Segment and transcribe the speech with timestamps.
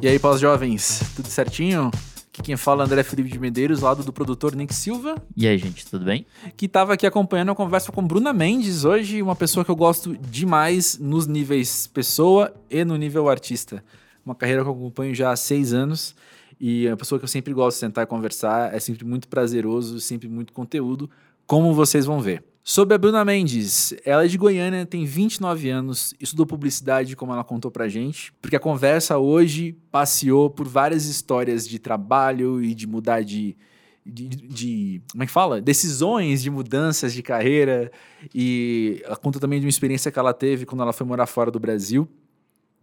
[0.00, 1.90] E aí, pós-jovens, tudo certinho?
[2.28, 5.16] Aqui quem fala é André Felipe de Medeiros, lado do produtor Nick Silva.
[5.36, 6.24] E aí, gente, tudo bem?
[6.56, 10.16] Que estava aqui acompanhando a conversa com Bruna Mendes, hoje uma pessoa que eu gosto
[10.16, 13.82] demais nos níveis pessoa e no nível artista.
[14.24, 16.14] Uma carreira que eu acompanho já há seis anos
[16.60, 19.26] e é uma pessoa que eu sempre gosto de sentar e conversar, é sempre muito
[19.26, 21.10] prazeroso, sempre muito conteúdo,
[21.44, 22.44] como vocês vão ver.
[22.70, 27.42] Sobre a Bruna Mendes, ela é de Goiânia, tem 29 anos, estudou publicidade, como ela
[27.42, 32.86] contou pra gente, porque a conversa hoje passeou por várias histórias de trabalho e de
[32.86, 33.56] mudar de,
[34.04, 35.62] de, de, como é que fala?
[35.62, 37.90] Decisões de mudanças de carreira.
[38.34, 41.50] E ela conta também de uma experiência que ela teve quando ela foi morar fora
[41.50, 42.06] do Brasil.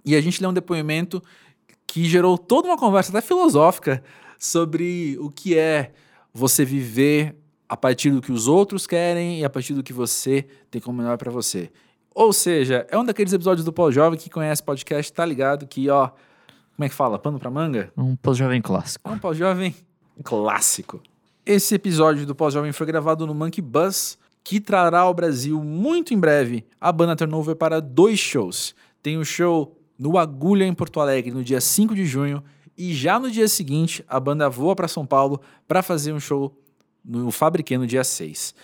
[0.03, 1.21] E a gente lê um depoimento
[1.85, 4.03] que gerou toda uma conversa até filosófica
[4.39, 5.91] sobre o que é
[6.33, 7.35] você viver
[7.67, 10.99] a partir do que os outros querem e a partir do que você tem como
[10.99, 11.71] melhor para você.
[12.13, 16.07] Ou seja, é um daqueles episódios do Pós-Jovem que conhece podcast, tá ligado que, ó,
[16.75, 17.17] como é que fala?
[17.17, 17.91] Pano pra manga?
[17.97, 19.09] Um pós-jovem clássico.
[19.09, 19.75] Um pós-jovem
[20.23, 21.01] clássico.
[21.45, 26.19] Esse episódio do Pós-Jovem foi gravado no Monkey Bus, que trará ao Brasil muito em
[26.19, 26.65] breve.
[26.79, 28.75] A banda turnover para dois shows.
[29.01, 32.43] Tem o um show no Agulha, em Porto Alegre, no dia 5 de junho,
[32.77, 36.53] e já no dia seguinte, a banda voa para São Paulo para fazer um show
[37.05, 38.55] no Fabriquê no dia 6.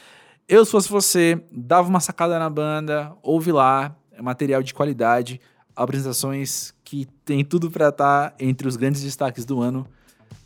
[0.47, 5.39] Eu, se fosse você, dava uma sacada na banda, ouve lá, é material de qualidade,
[5.75, 9.87] apresentações que tem tudo para estar tá entre os grandes destaques do ano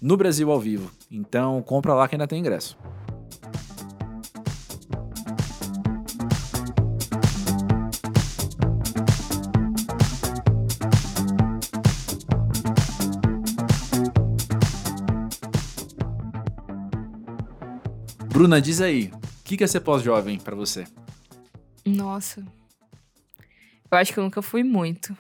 [0.02, 0.92] no Brasil ao vivo.
[1.10, 2.78] Então, compra lá que ainda tem ingresso.
[18.36, 20.84] Bruna, diz aí, o que é ser pós-jovem para você?
[21.86, 22.46] Nossa.
[23.90, 25.18] Eu acho que eu nunca fui muito.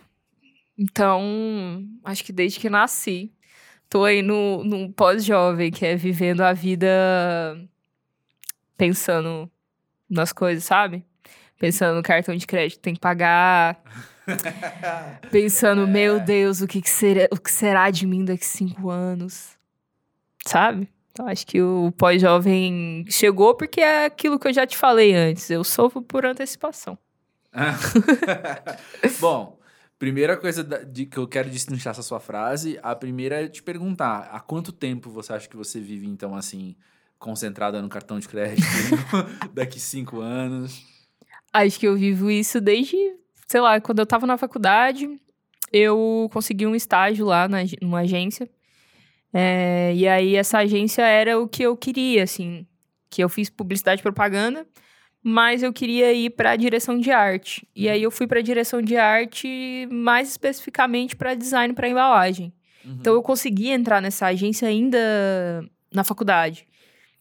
[0.77, 3.31] Então, acho que desde que nasci,
[3.89, 6.89] tô aí no, no pós-jovem, que é vivendo a vida
[8.75, 9.49] pensando
[10.09, 11.05] nas coisas, sabe?
[11.57, 13.81] Pensando no cartão de crédito, tem que pagar.
[15.31, 15.87] pensando, é.
[15.87, 19.51] meu Deus, o que, que, será, o que será de mim daqui cinco anos?
[20.45, 20.93] Sabe?
[21.15, 25.49] Então, acho que o pós-jovem chegou porque é aquilo que eu já te falei antes.
[25.49, 26.97] Eu sofro por antecipação.
[29.21, 29.57] Bom,
[29.97, 34.29] primeira coisa de, que eu quero destrinchar essa sua frase, a primeira é te perguntar,
[34.29, 36.75] há quanto tempo você acha que você vive, então, assim,
[37.17, 38.67] concentrada no cartão de crédito
[39.55, 40.85] daqui cinco anos?
[41.53, 42.97] Acho que eu vivo isso desde,
[43.47, 45.09] sei lá, quando eu tava na faculdade,
[45.71, 48.49] eu consegui um estágio lá na, numa agência
[49.37, 52.65] é, e aí essa agência era o que eu queria, assim,
[53.09, 54.65] que eu fiz publicidade e propaganda,
[55.21, 57.67] mas eu queria ir para a direção de arte.
[57.75, 62.53] E aí eu fui para a direção de arte, mais especificamente para design para embalagem.
[62.85, 62.95] Uhum.
[63.01, 64.97] Então eu consegui entrar nessa agência ainda
[65.91, 66.65] na faculdade.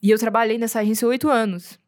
[0.00, 1.80] E eu trabalhei nessa agência oito anos.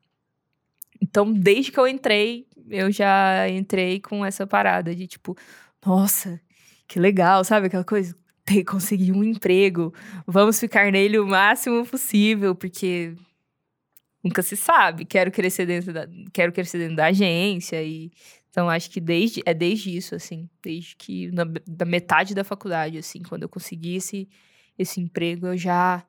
[1.01, 5.37] Então, desde que eu entrei, eu já entrei com essa parada de tipo,
[5.85, 6.41] nossa,
[6.89, 7.69] que legal, sabe?
[7.69, 8.13] Aquela coisa,
[8.67, 9.93] conseguir um emprego.
[10.27, 13.15] Vamos ficar nele o máximo possível, porque
[14.23, 15.05] nunca se sabe.
[15.05, 18.11] Quero crescer dentro da, quero crescer dentro da agência e
[18.51, 22.97] então acho que desde é desde isso assim, desde que na, da metade da faculdade
[22.97, 24.29] assim, quando eu consegui esse
[24.79, 26.05] esse emprego, eu já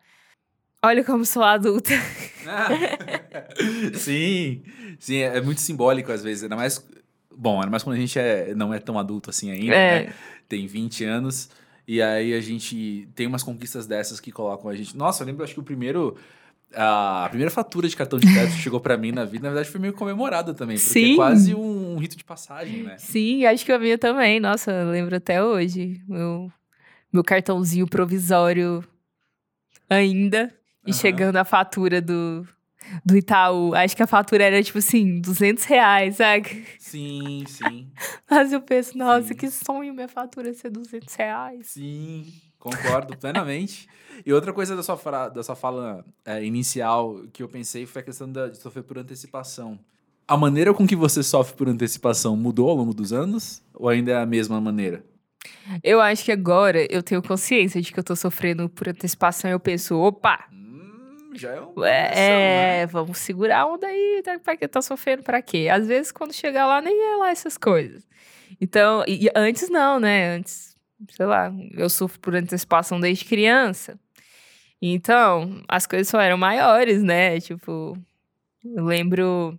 [0.84, 1.92] Olha como sou adulta.
[2.46, 2.70] Ah,
[3.98, 4.64] sim,
[5.00, 6.86] sim, é, é muito simbólico às vezes, ainda mais
[7.36, 10.06] bom, ainda mais quando a gente é, não é tão adulto assim ainda, é.
[10.06, 10.14] né?
[10.48, 11.50] Tem 20 anos.
[11.88, 14.98] E aí a gente tem umas conquistas dessas que colocam a gente.
[14.98, 16.18] Nossa, eu lembro, acho que o primeiro.
[16.76, 19.72] A primeira fatura de cartão de crédito que chegou para mim na vida, na verdade,
[19.72, 20.78] foi meio comemorada também.
[20.78, 21.14] Porque é Sim.
[21.14, 22.98] é quase um, um, rito de passagem, né?
[22.98, 24.38] Sim, acho que a minha também.
[24.38, 26.02] Nossa, eu lembro até hoje.
[26.06, 26.52] Meu,
[27.12, 28.84] meu cartãozinho provisório
[29.90, 30.54] ainda.
[30.86, 30.98] E uhum.
[30.98, 32.46] chegando a fatura do,
[33.06, 33.74] do Itaú.
[33.74, 36.66] Acho que a fatura era, tipo assim, 200 reais, sabe?
[36.80, 37.88] Sim, sim.
[38.30, 39.36] Mas eu penso, nossa, sim.
[39.36, 41.68] que sonho minha fatura ser 200 reais.
[41.68, 42.26] Sim,
[42.60, 43.88] concordo plenamente.
[44.26, 48.02] E outra coisa da sua, fra da sua fala é, inicial que eu pensei foi
[48.02, 49.80] a questão da, de sofrer por antecipação.
[50.28, 53.62] A maneira com que você sofre por antecipação mudou ao longo dos anos?
[53.74, 55.04] Ou ainda é a mesma maneira?
[55.84, 59.54] Eu acho que agora eu tenho consciência de que eu tô sofrendo por antecipação e
[59.54, 60.46] eu penso, opa,
[61.38, 61.84] já é um.
[61.84, 62.86] É, né?
[62.88, 65.68] vamos segurar a onda aí, tá, pra que tá sofrendo pra quê?
[65.72, 68.08] Às vezes, quando chegar lá, nem é lá essas coisas.
[68.60, 70.36] Então, e, antes não, né?
[70.36, 70.76] Antes,
[71.10, 74.00] sei lá, eu sofro por antecipação desde criança.
[74.82, 77.40] Então, as coisas só eram maiores, né?
[77.40, 77.98] Tipo,
[78.64, 79.58] eu lembro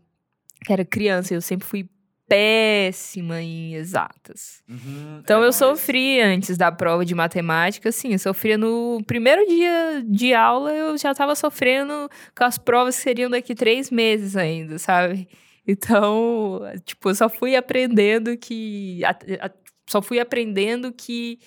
[0.64, 1.88] que era criança, eu sempre fui
[2.28, 4.62] péssima em exatas.
[4.68, 5.56] Uhum, Então é eu nóis.
[5.56, 10.96] sofri antes da prova de matemática, assim, eu sofria no primeiro dia de aula, eu
[10.98, 15.26] já tava sofrendo com as provas que seriam daqui três meses ainda, sabe?
[15.66, 19.02] Então, tipo, eu só fui aprendendo que.
[19.04, 19.50] a- a-
[19.86, 21.38] só fui aprendendo que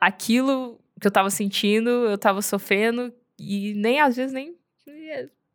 [0.00, 4.54] aquilo que eu tava sentindo, eu tava sofrendo, e nem às vezes nem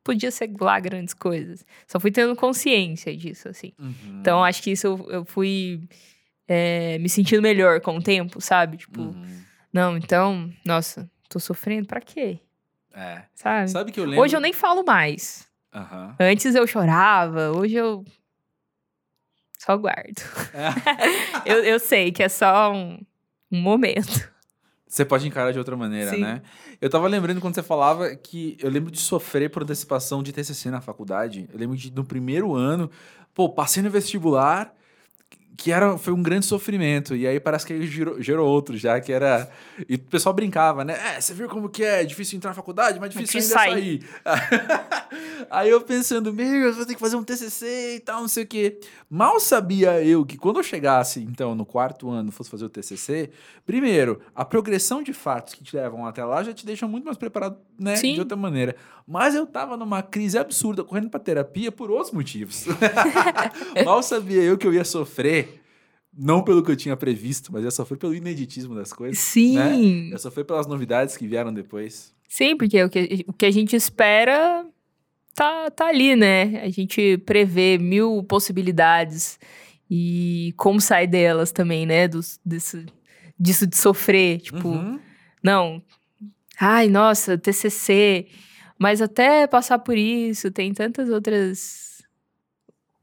[0.03, 1.65] podia ser lá grandes coisas.
[1.87, 3.71] Só fui tendo consciência disso, assim.
[3.79, 4.19] Uhum.
[4.19, 5.81] Então, acho que isso eu, eu fui
[6.47, 8.77] é, me sentindo melhor com o tempo, sabe?
[8.77, 9.41] Tipo, Uhum.
[9.71, 12.39] não, então, nossa, tô sofrendo pra quê?
[12.93, 13.23] É.
[13.33, 13.71] Sabe?
[13.71, 14.21] Sabe que eu lembro.
[14.21, 15.47] Hoje eu nem falo mais.
[15.73, 16.15] Aham.
[16.19, 18.05] Antes eu chorava, hoje eu
[19.57, 20.21] só guardo.
[20.53, 21.49] É.
[21.51, 22.99] eu, eu sei que é só um,
[23.51, 24.31] um momento.
[24.93, 26.21] Você pode encarar de outra maneira, Sim.
[26.21, 26.43] né?
[26.79, 30.69] Eu tava lembrando quando você falava que eu lembro de sofrer por antecipação de TCC
[30.69, 31.49] na faculdade.
[31.51, 32.91] Eu lembro de no primeiro ano,
[33.33, 34.71] pô, passei no vestibular,
[35.55, 37.15] que era, foi um grande sofrimento.
[37.15, 39.49] E aí parece que aí gerou, gerou outro já, que era.
[39.87, 40.97] E o pessoal brincava, né?
[41.15, 42.03] É, você viu como que é?
[42.03, 44.05] Difícil entrar na faculdade, mas difícil ainda sair.
[45.49, 48.43] aí eu pensando, meu, eu vou ter que fazer um TCC e tal, não sei
[48.43, 48.79] o quê.
[49.09, 53.29] Mal sabia eu que quando eu chegasse, então, no quarto ano, fosse fazer o TCC,
[53.65, 57.17] primeiro, a progressão de fatos que te levam até lá já te deixam muito mais
[57.17, 57.95] preparado, né?
[57.95, 58.13] Sim.
[58.13, 58.75] De outra maneira.
[59.05, 62.65] Mas eu tava numa crise absurda, correndo pra terapia por outros motivos.
[63.85, 65.42] Mal sabia eu que eu ia sofrer,
[66.17, 69.17] não pelo que eu tinha previsto, mas ia sofrer pelo ineditismo das coisas.
[69.19, 70.09] Sim.
[70.09, 72.13] Ia sofrer pelas novidades que vieram depois.
[72.29, 74.65] Sim, porque o que, o que a gente espera
[75.35, 76.61] tá, tá ali, né?
[76.63, 79.39] A gente prevê mil possibilidades
[79.89, 82.07] e como sair delas também, né?
[82.07, 82.85] Dos, desse,
[83.39, 84.39] disso de sofrer.
[84.39, 84.99] Tipo, Uhum.
[85.43, 85.81] não.
[86.59, 88.27] Ai, nossa, TCC.
[88.79, 91.82] Mas até passar por isso, tem tantas outras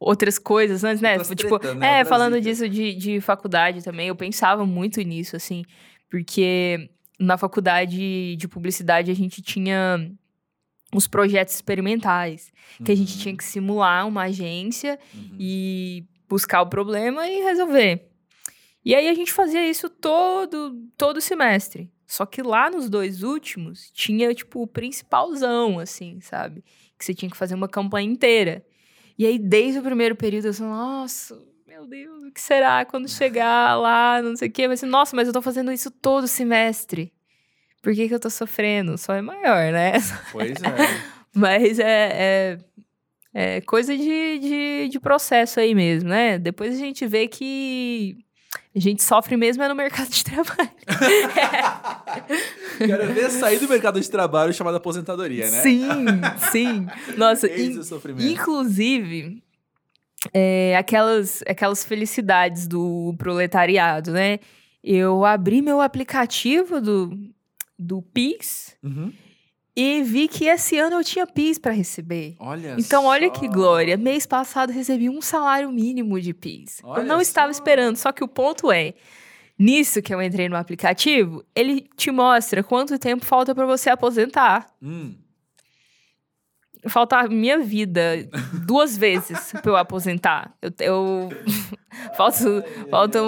[0.01, 1.19] outras coisas antes, né?
[1.19, 2.01] Outras tipo, treta, né?
[2.01, 5.63] é, falando disso de, de faculdade também, eu pensava muito nisso, assim,
[6.11, 6.89] porque
[7.19, 10.11] na faculdade de publicidade a gente tinha
[10.95, 12.51] os projetos experimentais,
[12.85, 13.21] que a gente Uhum.
[13.21, 15.37] tinha que simular uma agência Uhum.
[15.39, 18.09] e buscar o problema e resolver.
[18.85, 21.91] E aí a gente fazia isso todo todo semestre.
[22.07, 26.65] Só que lá nos dois últimos tinha tipo o principalzão assim, sabe?
[26.99, 28.65] Que você tinha que fazer uma campanha inteira.
[29.21, 31.39] E aí desde o primeiro período eu falei, nossa,
[31.69, 35.15] meu Deus, o que será quando chegar lá, não sei o quê, vai ser, nossa,
[35.15, 37.13] mas eu tô fazendo isso todo semestre.
[37.83, 38.97] Por que, que eu tô sofrendo?
[38.97, 39.93] Só é maior, né?
[40.33, 41.13] Pois é.
[41.35, 42.59] Mas é,
[43.35, 46.39] é, é coisa de, de, de processo aí mesmo, né?
[46.39, 48.25] Depois a gente vê que
[48.75, 50.71] a gente sofre mesmo é no mercado de trabalho.
[52.79, 55.63] Quero ver sair do mercado de trabalho chamado aposentadoria, né?
[55.63, 55.87] Sim,
[56.51, 56.87] sim.
[57.17, 58.31] Nossa, in- é sofrimento.
[58.31, 59.43] inclusive,
[60.33, 64.39] é, aquelas, aquelas felicidades do proletariado, né?
[64.83, 67.11] Eu abri meu aplicativo do,
[67.79, 69.13] do PIX Uhum.
[69.75, 72.37] E vi que esse ano eu tinha PIX para receber.
[72.39, 73.35] Olha Então, olha só.
[73.35, 73.97] que glória.
[73.97, 76.81] Mês passado recebi um salário mínimo de PIS.
[76.83, 77.61] Olha eu não estava só.
[77.61, 78.95] esperando, só que o ponto é,
[79.59, 84.67] nisso que eu entrei no aplicativo, ele te mostra quanto tempo falta para você aposentar.
[84.83, 85.15] Hum.
[86.89, 88.29] Falta a minha vida
[88.67, 90.55] duas vezes para eu aposentar.
[90.63, 91.29] Eu, eu...
[92.17, 93.27] faltam, faltam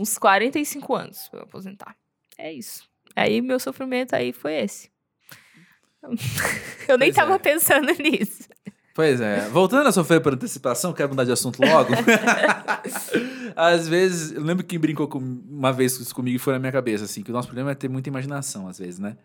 [0.00, 1.94] uns 45 anos para eu aposentar.
[2.36, 2.88] É isso.
[3.14, 4.90] Aí meu sofrimento aí foi esse.
[6.88, 7.38] Eu nem Pois tava é.
[7.38, 8.48] pensando nisso.
[8.94, 9.48] Pois é.
[9.50, 11.92] Voltando a sofrer por antecipação, quero mudar de assunto logo.
[13.54, 17.04] às vezes, eu lembro que quem brincou com, uma vez comigo foi na minha cabeça,
[17.04, 19.16] assim, que o nosso problema é ter muita imaginação, às vezes, né?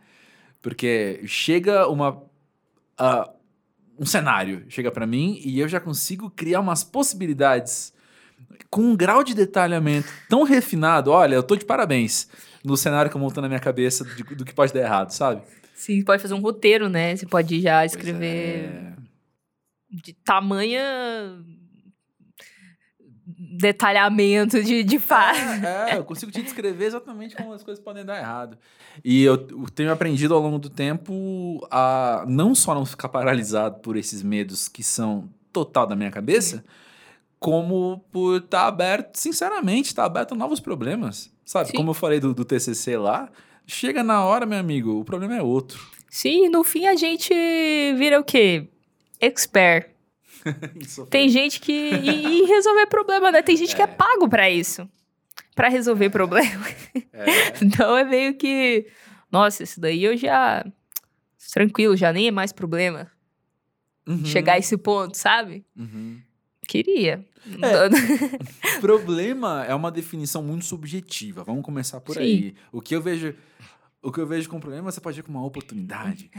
[0.61, 2.21] Porque chega uma.
[2.97, 3.29] ah,
[3.99, 7.93] um cenário chega pra mim e eu já consigo criar umas possibilidades
[8.69, 11.11] com um grau de detalhamento tão refinado.
[11.11, 12.27] Olha, eu tô de parabéns
[12.63, 15.41] no cenário que eu montando na minha cabeça de- do que pode dar errado, sabe?
[15.83, 17.13] Sim, pode fazer um roteiro, né?
[17.13, 18.93] Você pode já Pois escrever é.
[19.91, 20.81] de tamanha
[23.57, 25.37] detalhamento de, de fato.
[25.37, 28.57] É, é, eu consigo te descrever exatamente como as coisas podem dar errado.
[29.03, 33.79] E eu, eu tenho aprendido ao longo do tempo a não só não ficar paralisado
[33.79, 36.63] por esses medos que são total da minha cabeça,
[37.39, 41.29] como por estar aberto, sinceramente, estar aberto a novos problemas.
[41.45, 41.71] Sabe?
[41.71, 41.75] Sim.
[41.75, 43.29] Como eu falei do, do TCC lá,
[43.67, 45.79] chega na hora, meu amigo, o problema é outro.
[46.09, 47.33] Sim, no fim a gente
[47.97, 48.67] vira o quê?
[49.19, 49.89] Expert.
[51.09, 51.71] Tem gente que.
[51.71, 53.41] E, e resolver problema, né?
[53.41, 54.87] Tem gente que é pago pra isso.
[55.55, 56.65] Pra resolver problema.
[57.13, 57.25] é,
[57.63, 58.87] Então é meio que.
[59.31, 60.65] Nossa, isso daí eu já.
[61.53, 63.11] Tranquilo, já nem é mais problema
[64.07, 65.65] uhum, chegar a esse ponto, sabe?
[65.77, 66.19] uhum.
[66.65, 67.25] Queria.
[68.79, 71.43] Problema é uma definição muito subjetiva.
[71.43, 72.21] Vamos começar por Sim.
[72.21, 72.55] aí.
[72.71, 73.35] O que eu vejo,
[74.03, 76.29] o que eu vejo como problema, você pode ver como uma oportunidade.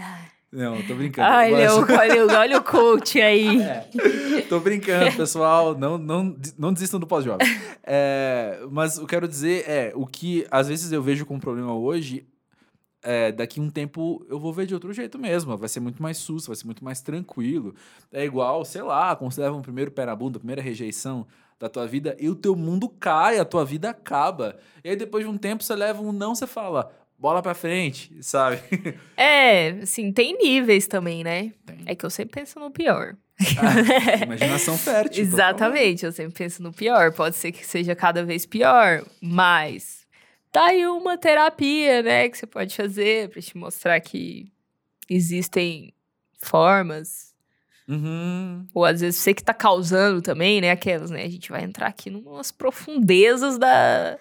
[0.53, 1.27] Não, tô brincando.
[1.27, 3.59] Ai, Mas- Leo, olha, olha o coach aí.
[4.35, 5.77] É, tô brincando, pessoal.
[5.77, 7.47] Não, não, não desistam do pós-jovem.
[7.83, 11.41] É, mas o que eu quero dizer é, o que às vezes eu vejo como
[11.41, 12.27] problema hoje,
[13.03, 15.57] é, daqui um tempo eu vou ver de outro jeito mesmo.
[15.57, 17.75] Vai ser muito mais susto, vai ser muito mais tranquilo.
[18.13, 21.27] É igual, sei lá, quando você leva um primeiro pé na bunda, a primeira rejeição
[21.59, 24.57] da tua vida, e o teu mundo cai, a tua vida acaba.
[24.83, 26.91] E aí depois de um tempo você leva um não, você fala,
[27.25, 28.61] bola pra frente, sabe?
[29.17, 31.53] É, assim, tem níveis também, né?
[31.65, 31.79] Tem.
[31.87, 33.17] É que eu sempre penso no pior.
[34.23, 35.23] Imaginação fértil.
[35.23, 37.13] Exatamente, eu sempre penso no pior.
[37.15, 40.05] Pode ser que seja cada vez pior, mas
[40.53, 44.53] tá aí uma terapia, né, que você pode fazer pra te mostrar que
[45.09, 45.95] existem
[46.39, 47.33] formas.
[47.89, 48.67] Uhum.
[48.75, 50.71] Ou às vezes você que tá causando também, né?
[50.71, 51.25] Aquelas, né?
[51.25, 54.19] A gente vai entrar aqui numas profundezas da.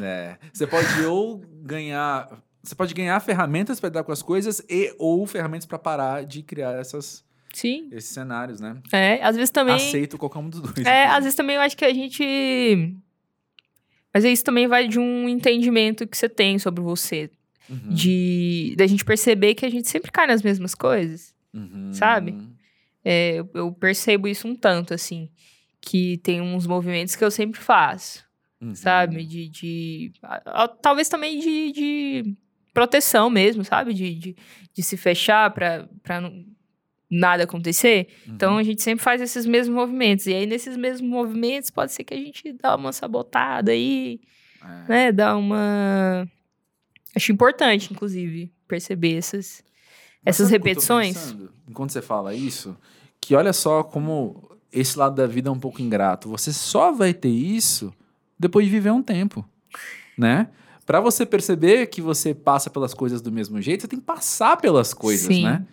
[0.00, 4.94] É, você pode ou ganhar, você pode ganhar ferramentas para lidar com as coisas e
[4.98, 7.88] ou ferramentas para parar de criar essas, Sim.
[7.92, 8.76] esses cenários, né?
[8.92, 9.76] É, às vezes também.
[9.76, 10.86] Aceito qualquer um dos dois.
[10.86, 12.94] É, às vezes também eu acho que a gente.
[14.12, 17.30] Mas isso também vai de um entendimento que você tem sobre você.
[17.68, 21.32] Uhum, De da gente perceber que a gente sempre cai nas mesmas coisas.
[21.54, 21.92] uhum.
[21.92, 22.36] sabe?
[23.04, 25.30] É, eu, eu percebo isso um tanto, assim.
[25.80, 28.24] Que tem uns movimentos que eu sempre faço,
[28.60, 28.74] Uhum.
[28.74, 29.24] sabe?
[29.24, 29.48] De.
[29.48, 32.34] de a- a- talvez também de, de
[32.74, 33.92] proteção mesmo, sabe?
[33.94, 34.36] De, de,
[34.74, 35.52] de se fechar
[36.20, 36.44] não,
[37.10, 38.08] nada acontecer.
[38.26, 38.34] Uhum.
[38.34, 40.26] Então a gente sempre faz esses mesmos movimentos.
[40.26, 44.20] E aí, nesses mesmos movimentos, pode ser que a gente dá uma sabotada aí,
[44.62, 44.88] É.
[44.88, 45.12] né?
[45.12, 46.28] Dá uma.
[47.16, 49.64] Acho importante, inclusive, perceber essas,
[50.24, 51.14] Mas essas repetições.
[51.16, 52.76] pensando, Enquanto você fala isso,
[53.20, 56.28] que olha só como esse lado da vida é um pouco ingrato.
[56.28, 57.92] Você só vai ter isso
[58.40, 59.46] depois de viver um tempo,
[60.16, 60.48] né?
[60.86, 64.56] Pra você perceber que você passa pelas coisas do mesmo jeito, você tem que passar
[64.56, 65.44] pelas coisas, Sim.
[65.44, 65.64] né?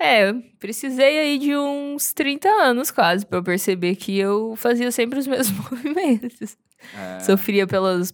[0.00, 5.18] É, precisei aí de uns 30 anos quase pra eu perceber que eu fazia sempre
[5.18, 6.56] os mesmos movimentos.
[6.94, 7.20] É.
[7.20, 8.12] Sofria pelas.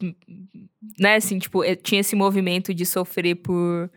[0.98, 3.90] Né, assim, tipo, eh, tinha esse movimento de sofrer por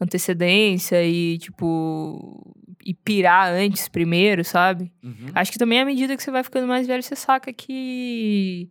[0.00, 2.56] antecedência e, tipo.
[2.84, 4.90] E pirar antes primeiro, sabe?
[5.04, 5.28] Uhum.
[5.34, 8.70] Acho que também à medida que você vai ficando mais velho, você saca que.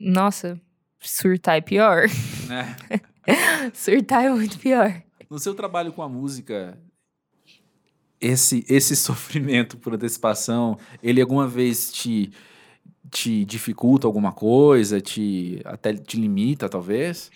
[0.00, 0.58] Nossa,
[0.98, 2.06] surtar é pior.
[2.50, 3.70] É.
[3.74, 5.02] surtar é muito pior.
[5.28, 6.78] No seu trabalho com a música,
[8.20, 12.32] esse, esse sofrimento por antecipação, ele alguma vez te,
[13.10, 15.00] te dificulta alguma coisa?
[15.00, 17.30] Te, até te limita, talvez?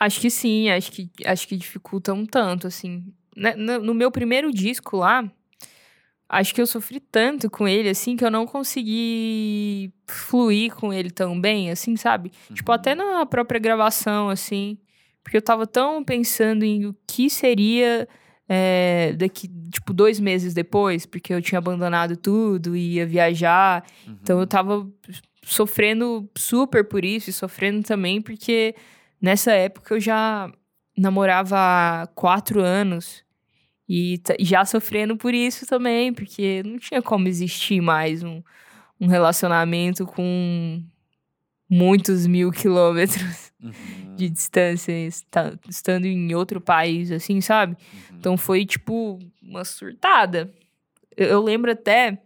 [0.00, 3.04] Acho que sim, acho que, acho que dificulta um tanto, assim.
[3.36, 5.30] Né, No, no meu primeiro disco lá,
[6.28, 11.10] acho que eu sofri tanto com ele, assim, que eu não consegui fluir com ele
[11.10, 12.32] tão bem, assim, sabe?
[12.52, 14.78] Tipo, até na própria gravação, assim.
[15.22, 18.08] Porque eu tava tão pensando em o que seria
[18.48, 23.84] é, daqui, tipo, dois meses depois, porque eu tinha abandonado tudo e ia viajar.
[24.06, 24.88] Então eu tava
[25.44, 28.74] sofrendo super por isso e sofrendo também porque
[29.20, 30.50] nessa época eu já
[30.96, 33.24] namorava há quatro anos
[33.88, 38.42] e já sofrendo por isso também, porque não tinha como existir mais um,
[39.00, 40.82] um relacionamento com
[41.68, 44.14] muitos mil quilômetros Uhum.
[44.16, 47.72] de distância, esta- estando em outro país, assim, sabe?
[48.10, 48.16] Uhum.
[48.18, 50.52] Então foi tipo uma surtada.
[51.16, 52.18] Eu, eu lembro até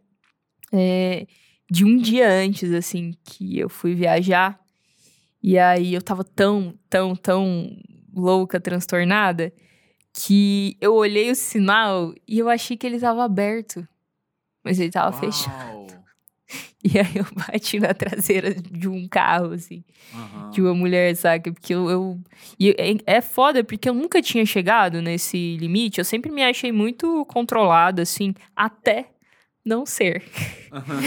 [0.73, 1.27] é,
[1.71, 4.59] de um dia antes, assim, que eu fui viajar.
[5.41, 7.79] E aí eu tava tão, tão, tão
[8.13, 9.53] louca, transtornada,
[10.13, 13.87] que eu olhei o sinal e eu achei que ele tava aberto.
[14.65, 15.99] Mas ele tava fechado.
[16.83, 20.51] E aí eu bati na traseira de um carro, assim Aham.
[20.51, 21.53] de uma mulher, sabe?
[21.53, 21.89] Porque eu.
[21.89, 22.21] eu-
[22.59, 25.99] e é, é foda, porque eu nunca tinha chegado nesse limite.
[26.01, 29.11] Eu sempre me achei muito controlada, assim, até
[29.71, 30.23] não ser.
[30.73, 31.01] Aham.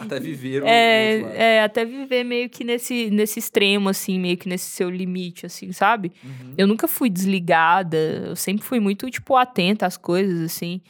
[0.00, 1.36] Até viver o É, outro lado.
[1.40, 5.72] é, até viver meio que nesse, nesse extremo, assim, meio que nesse seu limite, assim,
[5.72, 6.12] sabe?
[6.24, 6.54] Uhum.
[6.56, 7.96] Eu nunca fui desligada,
[8.28, 10.80] eu sempre fui muito, tipo, atenta às coisas, assim.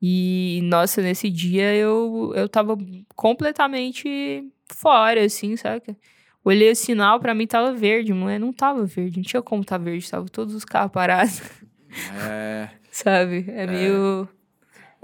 [0.00, 2.76] E, nossa, nesse dia eu, eu tava
[3.14, 5.96] completamente fora, assim, sabe?
[6.44, 9.76] Olhei o sinal, pra mim tava verde, mas não tava verde, não tinha como tá
[9.78, 11.42] verde, tava todos os carros parados,
[12.28, 12.68] É.
[12.92, 13.44] sabe?
[13.48, 14.28] É, meio.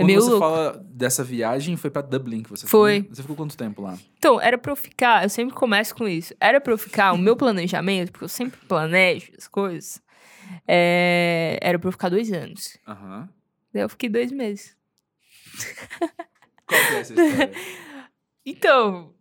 [0.02, 0.40] É Quando meio você louco.
[0.46, 3.06] fala dessa viagem, foi pra Dublin que você Foi.
[3.10, 3.96] Você ficou quanto tempo lá?
[4.18, 6.34] Então, era pra eu ficar, eu sempre começo com isso.
[6.40, 10.02] Era pra eu ficar, o meu planejamento, porque eu sempre planejo as coisas,
[10.66, 12.76] é, era pra eu ficar dois anos.
[12.86, 13.28] Aham.
[13.72, 14.76] Daí eu fiquei dois meses.
[16.66, 17.52] Qual que é essa história?
[18.44, 19.14] Então,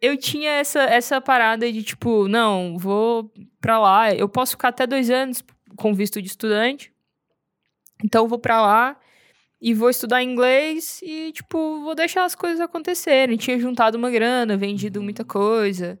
[0.00, 4.14] eu tinha essa, essa parada de tipo, não, vou pra lá.
[4.14, 5.44] Eu posso ficar até dois anos
[5.76, 6.90] com visto de estudante.
[8.02, 8.96] Então, eu vou pra lá
[9.62, 13.36] e vou estudar inglês e, tipo, vou deixar as coisas acontecerem.
[13.36, 15.96] Tinha juntado uma grana, vendido muita coisa.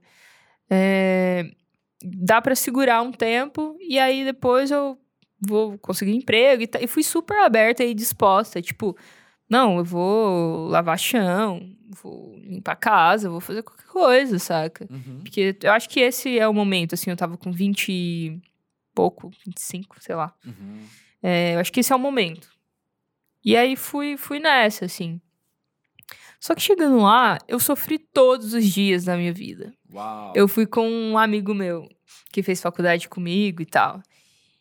[0.68, 1.48] É,
[2.02, 4.98] dá pra segurar um tempo e aí depois eu
[5.40, 8.60] vou conseguir emprego e, e fui super aberta e disposta.
[8.60, 8.96] Tipo,
[9.48, 11.64] não, eu vou lavar chão,
[12.02, 14.88] vou limpar a casa, vou fazer qualquer coisa, saca?
[14.90, 15.20] Uhum.
[15.20, 18.40] Porque eu acho que esse é o momento, assim, eu tava com 20 e
[18.92, 20.34] pouco, 25, sei lá.
[20.44, 20.84] Uhum.
[21.22, 22.51] É, eu acho que esse é o momento.
[23.44, 25.20] E aí fui, fui nessa, assim.
[26.38, 29.72] Só que chegando lá, eu sofri todos os dias da minha vida.
[29.92, 30.32] Uau.
[30.34, 31.88] Eu fui com um amigo meu
[32.32, 34.02] que fez faculdade comigo e tal.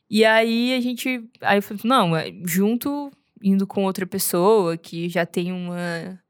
[0.09, 1.27] E aí a gente.
[1.41, 3.11] Aí eu falei, não, é, junto,
[3.41, 6.21] indo com outra pessoa que já tem uma,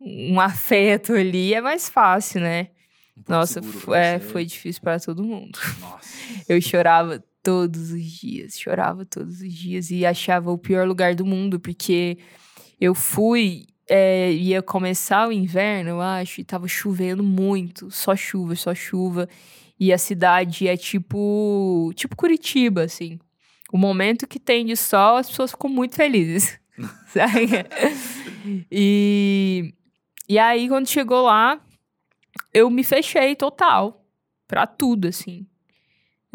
[0.00, 2.68] um afeto ali, é mais fácil, né?
[3.16, 3.60] Um Nossa,
[3.94, 5.58] é, foi difícil para todo mundo.
[5.80, 6.16] Nossa.
[6.48, 11.24] Eu chorava todos os dias, chorava todos os dias e achava o pior lugar do
[11.24, 12.18] mundo, porque
[12.80, 18.56] eu fui, é, ia começar o inverno, eu acho, e tava chovendo muito, só chuva,
[18.56, 19.28] só chuva.
[19.78, 23.20] E a cidade é tipo, tipo Curitiba, assim.
[23.72, 26.58] O momento que tem de sol, as pessoas ficam muito felizes.
[27.06, 27.46] sabe?
[28.68, 29.72] e,
[30.28, 31.60] e aí, quando chegou lá,
[32.52, 34.04] eu me fechei total
[34.48, 35.46] pra tudo, assim.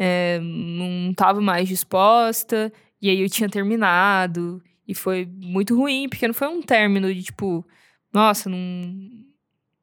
[0.04, 6.26] É, não tava mais disposta, e aí eu tinha terminado, e foi muito ruim, porque
[6.26, 7.64] não foi um término de tipo,
[8.12, 8.58] nossa, não,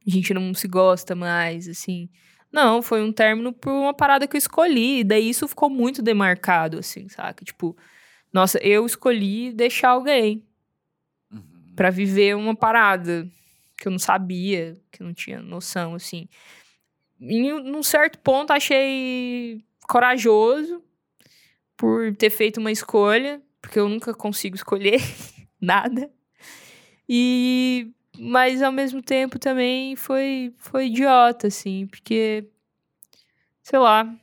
[0.06, 2.10] a gente não se gosta mais, assim.
[2.52, 6.02] Não, foi um término por uma parada que eu escolhi, e daí isso ficou muito
[6.02, 7.46] demarcado, assim, saca?
[7.46, 7.78] Tipo,
[8.34, 10.44] nossa, eu escolhi deixar alguém
[11.32, 11.74] Uhum.
[11.78, 13.26] pra viver uma parada
[13.78, 16.28] que eu não sabia, que eu não tinha noção, assim.
[17.22, 20.84] Em um- num certo ponto, achei corajoso
[21.76, 25.02] por ter feito uma escolha, porque eu nunca consigo escolher
[25.60, 26.12] nada.
[27.08, 32.48] E mas ao mesmo tempo também foi foi idiota assim, porque
[33.64, 34.16] sei lá,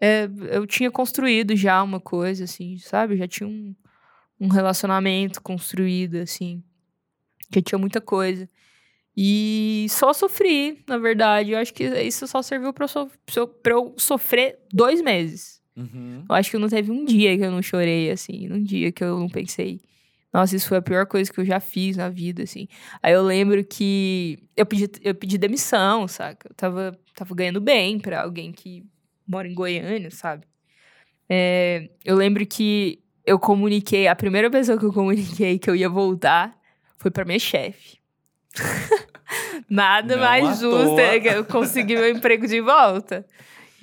[0.00, 3.16] é, eu tinha construído já uma coisa assim, sabe?
[3.16, 3.72] Já tinha um,
[4.40, 6.60] um relacionamento construído assim,
[7.52, 8.48] que tinha muita coisa.
[9.16, 11.52] E só sofri, na verdade.
[11.52, 15.62] Eu acho que isso só serviu pra eu, so- pra eu sofrer dois meses.
[15.76, 16.24] Uhum.
[16.28, 18.50] Eu acho que não teve um dia que eu não chorei, assim.
[18.52, 19.80] Um dia que eu não pensei.
[20.32, 22.66] Nossa, isso foi a pior coisa que eu já fiz na vida, assim.
[23.00, 26.48] Aí eu lembro que eu pedi, eu pedi demissão, saca?
[26.50, 28.84] Eu tava, tava ganhando bem pra alguém que
[29.26, 30.44] mora em Goiânia, sabe?
[31.28, 35.88] É, eu lembro que eu comuniquei, a primeira pessoa que eu comuniquei que eu ia
[35.88, 36.56] voltar
[36.98, 37.98] foi pra minha chefe.
[39.68, 43.24] Nada Não mais justo é que eu consegui meu emprego de volta.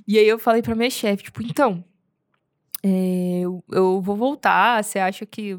[0.08, 1.84] E aí eu falei pra minha chefe, tipo, então,
[2.84, 5.58] é, eu, eu vou voltar, você acha que,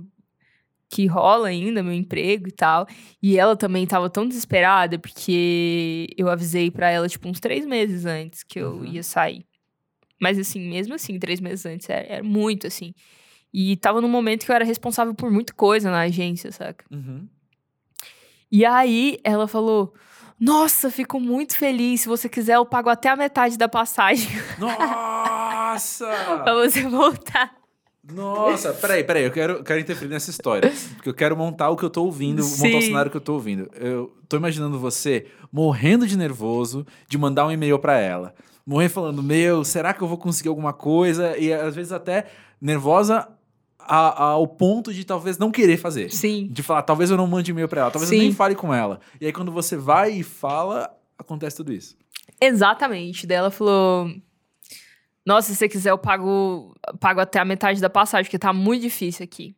[0.91, 2.87] que rola ainda meu emprego e tal?
[3.23, 8.05] E ela também tava tão desesperada, porque eu avisei pra ela, tipo, uns três meses
[8.05, 8.85] antes que eu Uhum.
[8.87, 9.47] ia sair.
[10.21, 12.95] Mas assim, mesmo assim, três meses antes, era, era muito, assim.
[13.53, 16.85] E tava num momento que eu era responsável por muita coisa na agência, saca?
[16.91, 17.29] Uhum.
[18.53, 19.95] E aí ela falou:
[20.39, 22.03] Nossa, fico muito feliz.
[22.03, 24.29] Se você quiser, eu pago até a metade da passagem
[24.61, 26.07] Nossa!
[26.45, 27.55] pra você voltar.
[28.13, 30.71] Nossa, peraí, peraí, eu quero, quero interferir nessa história.
[30.97, 32.81] Porque eu quero montar o que eu tô ouvindo, montar o Sim.
[32.83, 33.71] cenário que eu tô ouvindo.
[33.75, 38.35] Eu tô imaginando você morrendo de nervoso de mandar um e-mail pra ela.
[38.67, 41.39] Morrer falando, meu, será que eu vou conseguir alguma coisa?
[41.39, 42.27] E às vezes até
[42.61, 43.29] nervosa
[43.87, 46.11] a- ao ponto de talvez não querer fazer.
[46.11, 46.49] Sim.
[46.51, 48.25] De falar, talvez eu não mande e-mail pra ela, talvez eu Sim.
[48.25, 49.01] nem fale com ela.
[49.21, 51.97] E aí quando você vai e fala, acontece tudo isso.
[52.41, 53.27] Exatamente.
[53.27, 54.11] Daí ela falou:
[55.25, 58.83] Nossa, se você quiser, eu pago, pago até a metade da passagem, porque tá muito
[58.83, 59.55] difícil aqui.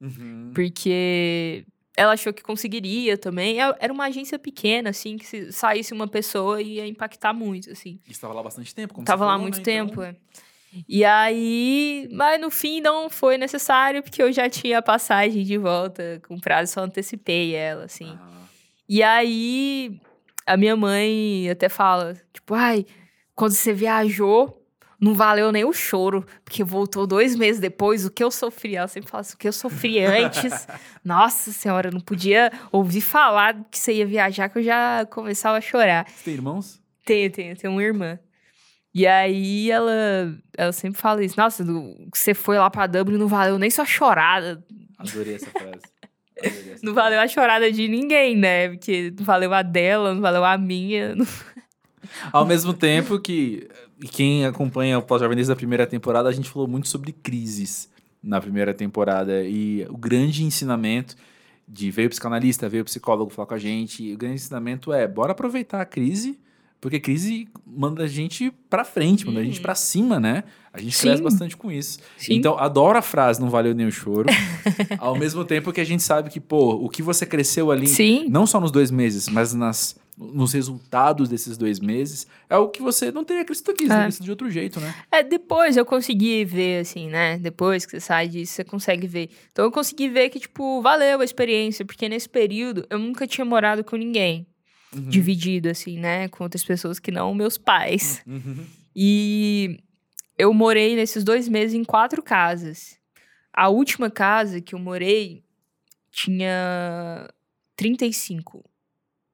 [0.00, 0.50] Uhum.
[0.54, 1.64] Porque
[1.96, 3.60] ela achou que conseguiria também.
[3.62, 7.98] É- Era uma agência pequena, assim, que se saísse uma pessoa ia impactar muito, assim.
[8.06, 9.62] E estava lá bastante tempo, como Tava você lá há falou, muito né?
[9.64, 10.16] tempo, Então, é.
[10.88, 15.56] E aí, mas no fim não foi necessário, porque eu já tinha a passagem de
[15.58, 18.18] volta com prazo, só antecipei ela, assim.
[18.20, 18.44] ah,
[18.88, 20.00] E aí,
[20.46, 22.84] a minha mãe até fala, tipo, ai,
[23.34, 24.62] quando você viajou,
[25.00, 28.76] não valeu nem o choro, porque voltou dois meses depois, o que eu sofri.
[28.76, 30.66] Ela sempre fala assim, o que eu sofri antes.
[31.04, 35.58] Nossa senhora, eu não podia ouvir falar que você ia viajar, que eu já começava
[35.58, 36.06] a chorar.
[36.08, 36.80] Você tem irmãos?
[37.04, 38.18] Tenho, tenho, tenho uma irmã.
[38.98, 39.92] E aí ela,
[40.56, 41.34] ela sempre fala isso.
[41.36, 44.64] Nossa, do- você foi lá pra Dublin não valeu nem sua chorada.
[44.96, 45.82] Adorei essa frase.
[46.82, 48.70] Não valeu a chorada de ninguém, né?
[48.70, 51.14] Porque não valeu a dela, não valeu a minha.
[51.14, 51.26] não-
[52.32, 53.68] Ao mesmo tempo que
[54.02, 57.90] e quem acompanha o Pós-Jovem desde a primeira temporada, a gente falou muito sobre crises
[58.22, 59.42] na primeira temporada.
[59.44, 61.16] E o grande ensinamento
[61.68, 64.02] de veio o psicanalista, veio o psicólogo falar com a gente.
[64.04, 66.38] E o grande ensinamento é: bora aproveitar a crise,
[66.86, 69.62] porque crise manda a gente pra frente, manda a gente Uhum.
[69.62, 70.44] pra cima, né?
[70.72, 71.08] A gente Sim.
[71.08, 71.98] cresce bastante com isso.
[72.16, 72.34] Sim.
[72.34, 74.28] Então, adoro a frase, não valeu nem o choro.
[75.00, 78.28] ao mesmo tempo que a gente sabe que, pô, o que você cresceu ali Sim.
[78.30, 82.80] não só nos dois meses, mas nas, nos resultados desses dois meses, é o que
[82.80, 84.06] você não teria crescido aqui, É.
[84.08, 84.94] de outro jeito, né?
[85.10, 87.36] É, depois eu consegui ver, assim, né?
[87.36, 89.28] Depois que você sai disso, você consegue ver.
[89.50, 93.44] Então eu consegui ver que, tipo, valeu a experiência, porque nesse período eu nunca tinha
[93.44, 94.46] morado com ninguém.
[94.94, 95.08] Uhum.
[95.08, 96.28] Dividido, assim, né?
[96.28, 98.22] Com outras pessoas que não meus pais.
[98.26, 98.64] Uhum.
[98.94, 99.78] E
[100.38, 102.98] eu morei nesses dois meses em quatro casas.
[103.52, 105.42] A última casa que eu morei
[106.10, 107.28] tinha
[107.74, 108.64] 35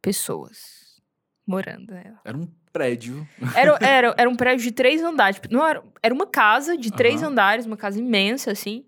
[0.01, 1.01] pessoas
[1.47, 2.21] morando nela.
[2.25, 3.29] Era um prédio.
[3.55, 5.41] Era, era, era um prédio de três andares.
[5.51, 7.33] Não era, era uma casa de três Aham.
[7.33, 8.85] andares, uma casa imensa, assim.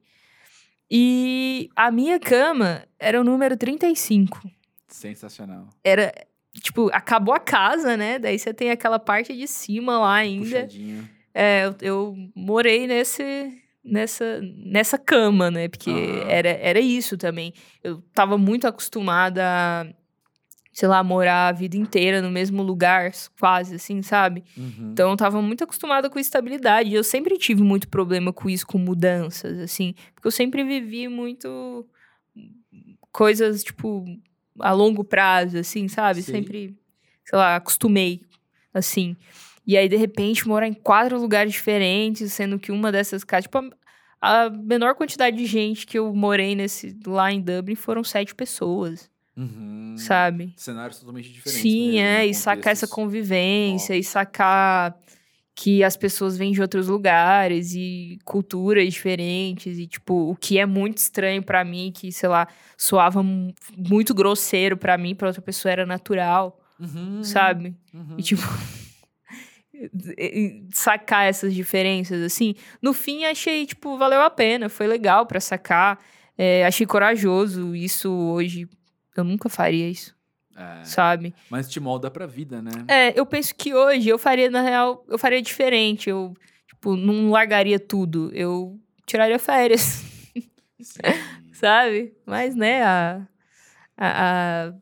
[0.90, 4.50] E a minha cama era o número 35.
[4.88, 5.68] Sensacional.
[5.82, 6.12] Era,
[6.60, 8.18] tipo, acabou a casa, né?
[8.18, 10.62] Daí você tem aquela parte de cima lá ainda.
[10.64, 11.08] Puxadinho.
[11.34, 13.52] É, eu, eu morei nesse,
[13.84, 15.68] nessa, nessa cama, né?
[15.68, 16.30] Porque Aham.
[16.30, 17.52] era, era isso também.
[17.82, 19.86] Eu tava muito acostumada a,
[20.72, 24.44] sei lá, morar a vida inteira no mesmo lugar, quase assim, sabe?
[24.56, 24.90] Uhum.
[24.92, 26.94] Então eu tava muito acostumada com estabilidade.
[26.94, 29.94] Eu sempre tive muito problema com isso, com mudanças, assim.
[30.14, 31.84] Porque eu sempre vivi muito
[33.10, 34.04] coisas, tipo,
[34.60, 36.22] a longo prazo, assim, sabe?
[36.22, 36.34] Sei.
[36.34, 36.76] Sempre,
[37.24, 38.22] sei lá, acostumei,
[38.72, 39.16] assim.
[39.66, 43.58] E aí, de repente, morar em quatro lugares diferentes, sendo que uma dessas casas, tipo,
[44.20, 48.34] a, a menor quantidade de gente que eu morei nesse lá em Dublin foram sete
[48.34, 49.94] pessoas, Uhum.
[49.98, 50.52] sabe?
[50.56, 51.62] Cenários totalmente diferentes.
[51.62, 52.26] Sim, mesmo, é, né?
[52.26, 54.96] e sacar essa convivência, e sacar
[55.56, 60.66] que as pessoas vêm de outros lugares e culturas diferentes, e tipo, o que é
[60.66, 65.40] muito estranho pra mim, que, sei lá, soava mu- muito grosseiro pra mim, pra outra
[65.42, 67.22] pessoa era natural, Uhum.
[67.22, 67.74] sabe?
[67.94, 68.16] Uhum.
[68.18, 68.42] E tipo.
[69.72, 69.88] e-
[70.18, 72.54] e sacar essas diferenças, assim.
[72.82, 74.68] No fim, achei, tipo, valeu a pena.
[74.68, 75.98] Foi legal pra sacar.
[76.36, 77.74] É, achei corajoso.
[77.74, 78.68] Isso hoje.
[79.16, 80.14] Eu nunca faria isso,
[80.56, 81.34] É, sabe?
[81.50, 82.70] mas te molda pra vida, né?
[82.86, 86.08] É, eu penso que hoje eu faria, na real, eu faria diferente.
[86.08, 86.34] Eu,
[86.66, 88.30] tipo, não largaria tudo.
[88.32, 90.04] Eu tiraria férias,
[91.52, 92.14] sabe?
[92.24, 93.26] Mas, né, a,
[93.96, 94.74] a, a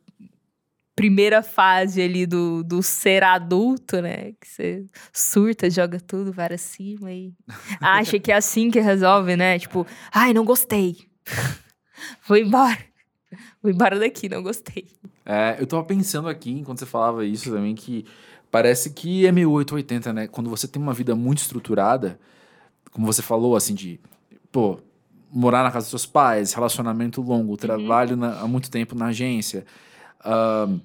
[0.94, 4.32] primeira fase ali do, do ser adulto, né?
[4.32, 7.32] Que você surta, joga tudo para cima e
[7.80, 9.58] acha que é assim que resolve, né?
[9.58, 10.96] Tipo, ai, não gostei.
[12.26, 12.91] Vou embora.
[13.62, 14.86] Vou embora daqui, não gostei.
[15.24, 18.04] É, eu tava pensando aqui, enquanto você falava isso também, que
[18.50, 20.26] parece que é meio 880, né?
[20.26, 22.18] Quando você tem uma vida muito estruturada,
[22.90, 23.98] como você falou, assim, de,
[24.50, 24.78] pô,
[25.30, 29.64] morar na casa dos seus pais, relacionamento longo, trabalho na- há muito tempo na agência.
[30.24, 30.78] ahn,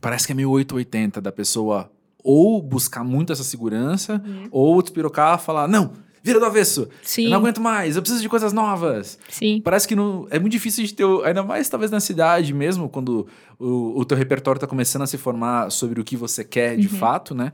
[0.00, 1.90] parece que é meio 880 da pessoa
[2.22, 4.20] ou buscar muito essa segurança,
[4.50, 5.92] ou despirocar e falar, não,
[6.26, 9.18] vira do avesso, Sim, eu não aguento mais, eu preciso de coisas novas.
[9.28, 9.60] sim.
[9.62, 13.26] Parece que não, é muito difícil de ter, ainda mais talvez na cidade mesmo, quando
[13.58, 16.88] o, o teu repertório está começando a se formar sobre o que você quer de
[16.88, 16.94] Uhum.
[16.98, 17.52] fato, né?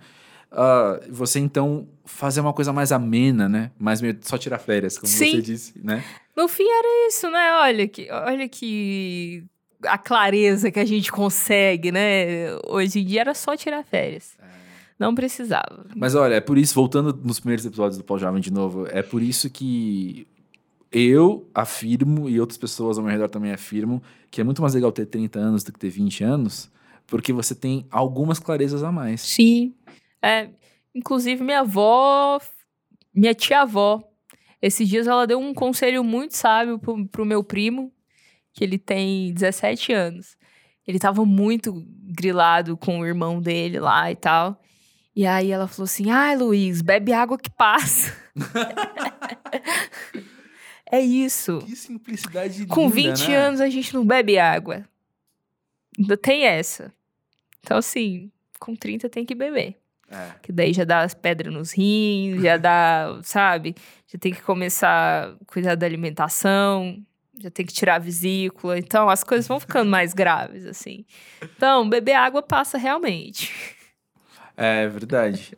[0.50, 3.70] Ah, você então fazer uma coisa mais amena, né?
[3.78, 5.32] Mais meio só tirar férias, como Sim.
[5.32, 6.02] você disse, né?
[6.37, 7.52] No fim era isso, né?
[7.62, 9.44] Olha que, olha que
[9.85, 12.54] a clareza que a gente consegue, né?
[12.68, 14.32] Hoje em dia era só tirar férias.
[15.03, 15.85] Não precisava.
[15.97, 19.03] Mas olha, é por isso, voltando nos primeiros episódios do Paul Jovem de novo, é
[19.03, 20.29] por isso que
[20.93, 24.93] eu afirmo e outras pessoas ao meu redor também afirmam que é muito mais legal
[24.93, 26.71] ter 30 anos do que ter 20 anos,
[27.05, 29.23] porque você tem algumas clarezas a mais.
[29.23, 29.75] Sim.
[30.23, 30.51] É,
[30.95, 32.38] inclusive, minha avó,
[33.12, 34.09] minha tia-avó,
[34.61, 37.93] esses dias ela deu um conselho muito sábio pro, pro meu primo,
[38.55, 40.37] que ele tem 17 anos.
[40.87, 44.62] Ele tava muito grilado com o irmão dele lá e tal.
[45.14, 48.16] E aí ela falou assim: ai, Luiz, bebe água que passa.
[50.90, 51.59] é isso.
[51.66, 53.37] Que simplicidade Com linda, 20 né?
[53.37, 54.85] anos a gente não bebe água.
[55.98, 56.92] Ainda tem essa.
[57.61, 59.77] Então, assim, com 30 tem que beber.
[60.11, 60.31] É.
[60.42, 63.75] Que daí já dá as pedras nos rins, já dá, sabe?
[64.07, 67.03] Já tem que começar a cuidar da alimentação,
[67.38, 68.79] já tem que tirar a vesícula.
[68.79, 71.05] Então, as coisas vão ficando mais graves, assim.
[71.42, 73.53] Então, beber água passa realmente.
[74.57, 75.55] É verdade.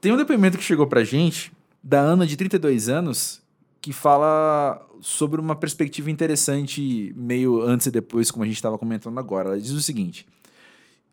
[0.00, 3.42] Tem um depoimento que chegou pra gente da Ana, de 32 anos,
[3.80, 9.18] que fala sobre uma perspectiva interessante, meio antes e depois, como a gente estava comentando
[9.18, 9.50] agora.
[9.50, 10.26] Ela diz o seguinte: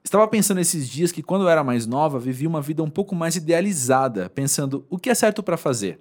[0.04, 3.16] Estava pensando esses dias que quando eu era mais nova, vivia uma vida um pouco
[3.16, 6.00] mais idealizada, pensando o que é certo para fazer.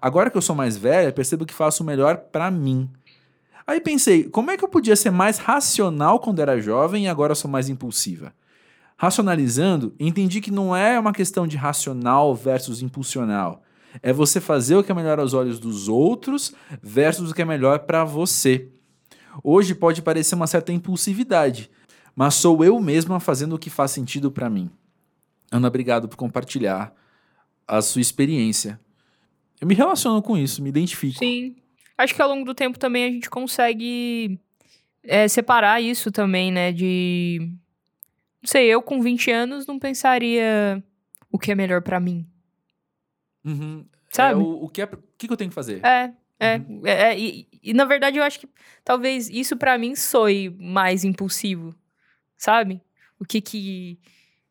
[0.00, 2.90] Agora que eu sou mais velha, percebo que faço o melhor para mim.
[3.66, 7.34] Aí pensei, como é que eu podia ser mais racional quando era jovem e agora
[7.34, 8.32] sou mais impulsiva?
[9.00, 13.62] Racionalizando, entendi que não é uma questão de racional versus impulsional.
[14.02, 17.44] É você fazer o que é melhor aos olhos dos outros versus o que é
[17.44, 18.68] melhor para você.
[19.42, 21.70] Hoje pode parecer uma certa impulsividade,
[22.14, 24.68] mas sou eu mesma fazendo o que faz sentido para mim.
[25.50, 26.92] Ana, obrigado por compartilhar
[27.68, 28.80] a sua experiência.
[29.60, 31.18] Eu me relaciono com isso, me identifico.
[31.18, 31.54] Sim.
[31.96, 34.40] Acho que ao longo do tempo também a gente consegue
[35.04, 36.72] é, separar isso também, né?
[36.72, 37.50] De.
[38.42, 40.82] Não sei, eu com 20 anos não pensaria
[41.30, 42.26] o que é melhor para mim.
[43.44, 43.84] Uhum.
[44.10, 44.40] Sabe?
[44.40, 45.84] É, o, o, que é, o que que eu tenho que fazer?
[45.84, 46.56] É, é.
[46.56, 46.82] Uhum.
[46.84, 48.48] é, é, e, e, na verdade eu acho que
[48.84, 51.74] talvez isso para mim soe mais impulsivo,
[52.36, 52.80] sabe?
[53.18, 53.98] O que que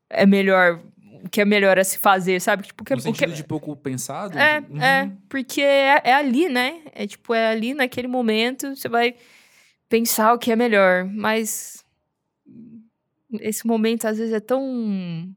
[0.10, 0.82] é melhor,
[1.24, 2.64] o que é melhor a se fazer, sabe?
[2.64, 4.38] Tipo, que, no sentido o que, de pouco pensado?
[4.38, 4.82] É, Uhum.
[4.82, 6.82] é, porque é, é ali, né?
[6.94, 9.16] É tipo, é ali naquele momento, você vai
[9.90, 11.84] pensar o que é melhor, mas
[13.34, 15.36] esse momento às vezes é tão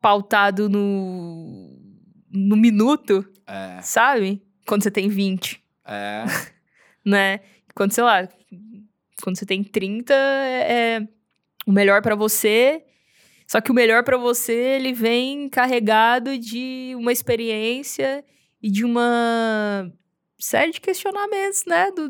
[0.00, 1.76] pautado no,
[2.30, 4.42] no minuto, É, sabe?
[4.66, 6.24] Quando você tem 20, é.
[7.04, 7.40] né?
[7.74, 8.28] Quando, sei lá,
[9.22, 11.08] quando você tem 30, é, é
[11.66, 12.84] o melhor pra você.
[13.46, 18.24] Só que o melhor pra você, ele vem carregado de uma experiência
[18.62, 19.92] e de uma
[20.38, 21.90] série de questionamentos, né?
[21.90, 22.08] Do,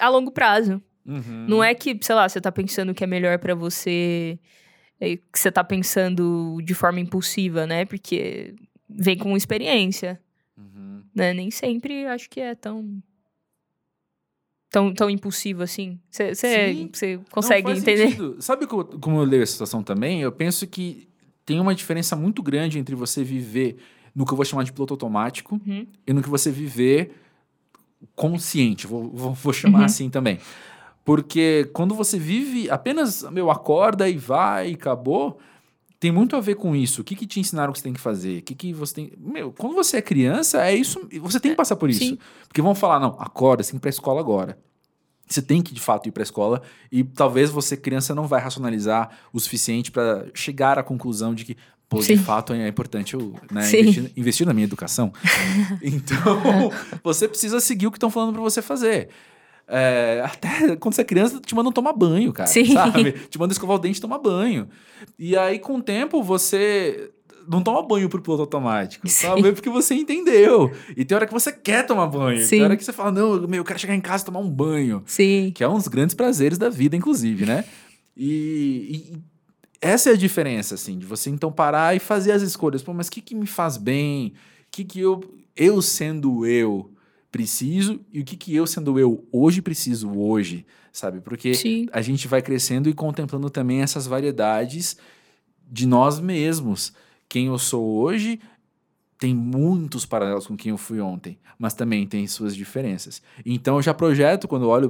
[0.00, 0.82] a longo prazo.
[1.06, 1.46] Uhum.
[1.48, 4.38] Não é que, sei lá, você tá pensando que é melhor pra você,
[5.00, 7.84] é, que você tá pensando de forma impulsiva, né?
[7.84, 8.54] Porque
[8.88, 10.20] vem com experiência,
[10.56, 11.02] Uhum.
[11.14, 11.34] né?
[11.34, 13.02] Nem sempre acho que é tão
[14.70, 16.00] tão, tão impulsivo assim.
[16.10, 16.32] Você
[17.16, 18.08] Não, consegue faz entender?
[18.08, 18.36] sentido.
[18.40, 20.20] Sabe como, como eu leio a situação também?
[20.22, 21.08] Eu penso que
[21.46, 23.76] tem uma diferença muito grande entre você viver
[24.14, 25.86] no que eu vou chamar de piloto automático Uhum.
[26.06, 27.12] e no que você viver
[28.14, 29.84] consciente, vou, vou, vou chamar Uhum.
[29.84, 30.38] assim também.
[31.04, 35.38] Porque quando você vive apenas, meu, acorda e vai e acabou,
[36.00, 37.02] tem muito a ver com isso.
[37.02, 38.38] O que, que te ensinaram que você tem que fazer?
[38.38, 39.12] O que, que você tem.
[39.18, 41.06] Meu, quando você é criança, é isso.
[41.20, 42.00] Você tem que passar por isso.
[42.00, 42.18] sim.
[42.48, 44.58] Porque vão falar, não, acorda, você tem que ir pra escola agora.
[45.26, 46.62] Você tem que, de fato, ir pra escola
[46.92, 51.56] e talvez você, criança, não vai racionalizar o suficiente para chegar à conclusão de que,
[51.88, 55.12] pô, de fato é importante eu né, investir, investir na minha educação.
[55.82, 56.70] então,
[57.02, 59.08] você precisa seguir o que estão falando para você fazer.
[59.66, 62.46] É, até quando você é criança, te mandam tomar banho, cara.
[62.46, 62.72] Sim.
[62.72, 63.12] Sabe?
[63.12, 64.68] Te mandam escovar o dente e tomar banho.
[65.18, 67.10] E aí, com o tempo, você
[67.48, 69.26] não toma banho pro piloto automático, Sim.
[69.26, 69.52] sabe?
[69.52, 70.72] Porque você entendeu.
[70.96, 72.42] E tem hora que você quer tomar banho.
[72.42, 72.50] Sim.
[72.50, 74.50] Tem hora que você fala, não, meu, eu quero chegar em casa e tomar um
[74.50, 75.02] banho.
[75.06, 75.52] Sim.
[75.54, 77.64] Que é um dos grandes prazeres da vida, inclusive, né?
[78.16, 79.18] E, e
[79.80, 82.82] essa é a diferença, assim, de você então parar e fazer as escolhas.
[82.82, 84.28] Pô, mas o que, que me faz bem?
[84.28, 84.32] O
[84.70, 85.22] que, que eu,
[85.56, 86.90] eu sendo eu,
[87.34, 87.98] preciso?
[88.12, 91.20] E o que, que eu sendo eu hoje preciso hoje, sabe?
[91.20, 91.86] Porque Sim.
[91.92, 94.96] a gente vai crescendo e contemplando também essas variedades
[95.68, 96.92] de nós mesmos.
[97.28, 98.38] Quem eu sou hoje
[99.18, 103.20] tem muitos paralelos com quem eu fui ontem, mas também tem suas diferenças.
[103.44, 104.88] Então eu já projeto, quando eu olho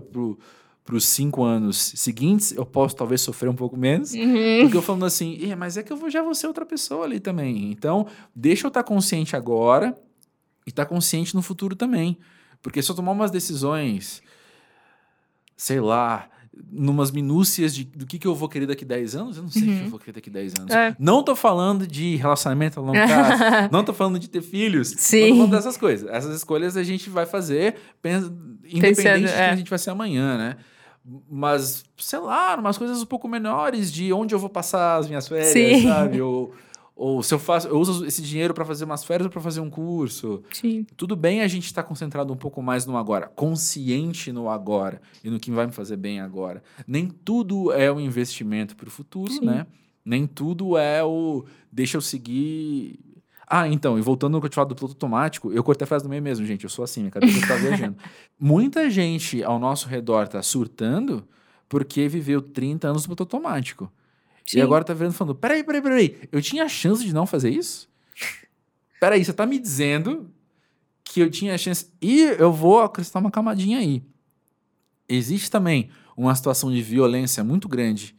[0.84, 4.60] para os cinco anos seguintes, eu posso talvez sofrer um pouco menos, Uhum.
[4.60, 7.20] porque eu falando assim, "Ih, mas é que eu já vou ser outra pessoa ali
[7.20, 7.72] também.
[7.72, 9.96] Então, deixa eu estar consciente agora
[10.66, 12.16] e estar consciente no futuro também.
[12.62, 14.22] Porque se eu tomar umas decisões,
[15.56, 16.28] sei lá,
[16.70, 19.62] numas minúcias de, do que, que eu vou querer daqui 10 anos, eu não sei
[19.62, 19.84] o que Uhum.
[19.84, 20.74] eu vou querer daqui 10 anos.
[20.74, 20.96] É.
[20.98, 24.98] Não tô falando de relacionamento a longo prazo, não tô falando de ter filhos, não
[24.98, 25.28] Sim.
[25.30, 26.08] tô falando dessas coisas.
[26.10, 28.32] Essas escolhas a gente vai fazer pensa-
[28.64, 29.50] independente Pensando, de quem é.
[29.50, 30.56] a gente vai ser amanhã, né?
[31.30, 35.28] Mas, sei lá, umas coisas um pouco menores de onde eu vou passar as minhas
[35.28, 35.82] férias, Sim.
[35.82, 36.20] sabe?
[36.22, 36.54] Ou,
[36.96, 39.60] ou se eu faço, eu uso esse dinheiro para fazer umas férias ou para fazer
[39.60, 40.42] um curso.
[40.52, 40.86] Sim.
[40.96, 45.28] Tudo bem a gente estar concentrado um pouco mais no agora, consciente no agora e
[45.28, 46.62] no que vai me fazer bem agora.
[46.86, 49.44] Nem tudo é um investimento para o futuro, Sim.
[49.44, 49.66] né?
[50.04, 53.00] Nem tudo é o deixa eu seguir.
[53.46, 55.88] Ah, então, e voltando no que eu te falo do piloto automático, eu cortei a
[55.88, 56.64] frase no meio mesmo, gente.
[56.64, 57.96] Eu sou assim, minha cabeça tá viajando.
[58.38, 61.26] Muita gente ao nosso redor tá surtando
[61.68, 63.90] porque viveu 30 anos no piloto automático.
[64.46, 64.58] Sim.
[64.58, 67.50] E agora tá virando falando: peraí, peraí, peraí, eu tinha a chance de não fazer
[67.50, 67.88] isso?
[69.00, 70.30] Peraí, você tá me dizendo
[71.02, 71.92] que eu tinha a chance.
[72.00, 74.02] E eu vou acrescentar uma camadinha aí.
[75.06, 78.16] Existe também uma situação de violência muito grande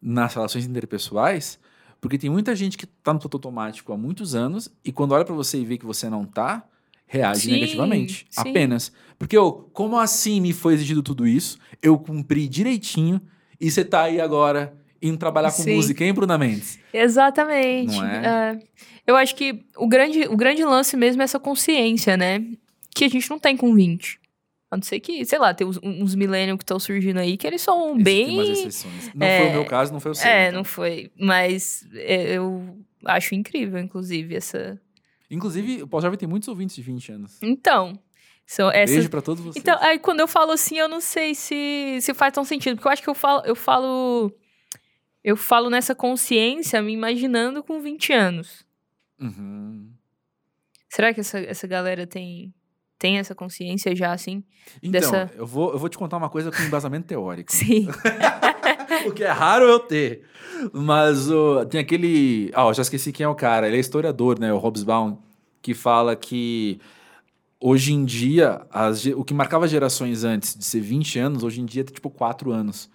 [0.00, 1.58] nas relações interpessoais,
[2.00, 5.24] porque tem muita gente que tá no piloto automático há muitos anos e quando olha
[5.24, 6.66] pra você e vê que você não tá,
[7.06, 8.26] reage Sim, negativamente.
[8.30, 8.40] sim.
[8.40, 8.92] Apenas.
[9.18, 11.58] Porque, ô, como assim me foi exigido tudo isso?
[11.82, 13.20] Eu cumpri direitinho
[13.60, 15.74] e você tá aí agora indo trabalhar com Sim.
[15.74, 16.78] música, hein, Bruna Mendes?
[16.92, 17.98] Exatamente.
[17.98, 18.26] É?
[18.26, 18.58] É.
[19.06, 22.44] Eu acho que o grande, o grande lance mesmo é essa consciência, né?
[22.94, 24.18] Que a gente não tem com 20.
[24.70, 27.46] A não ser que, sei lá, tem uns, uns millennials que estão surgindo aí que
[27.46, 28.36] eles são Esse bem.
[29.14, 30.28] Não é, foi o meu caso, não foi o seu.
[30.28, 30.58] É, então.
[30.58, 31.10] não foi.
[31.18, 34.80] Mas é, eu acho incrível, inclusive, essa.
[35.30, 37.38] Inclusive, o Pau Jovem tem muitos ouvintes de 20 anos.
[37.42, 37.96] Então,
[38.46, 38.94] são essas.
[38.94, 39.56] Beijo pra todos vocês.
[39.56, 42.76] Então, aí quando eu falo assim, eu não sei se, se faz tão sentido.
[42.76, 44.32] Porque eu acho que eu falo, eu falo.
[45.26, 48.64] Eu falo nessa consciência me imaginando com 20 anos.
[49.20, 49.90] Uhum.
[50.88, 52.54] Será que essa, essa galera tem,
[52.96, 54.44] tem essa consciência já, assim?
[54.80, 57.50] Então, Dessa- eu, vou, eu vou te contar uma coisa com embasamento teórico.
[57.52, 57.88] Sim.
[59.04, 60.22] o que é raro eu ter.
[60.72, 62.52] Mas ô, tem aquele.
[62.54, 63.66] Ah, já esqueci quem é o cara.
[63.66, 64.52] Ele é historiador, né?
[64.52, 65.16] O Hobsbawm,
[65.60, 66.80] que fala que
[67.58, 71.64] hoje em dia, as o que marcava gerações antes de ser 20 anos, hoje em
[71.64, 72.88] dia é tipo 4 anos.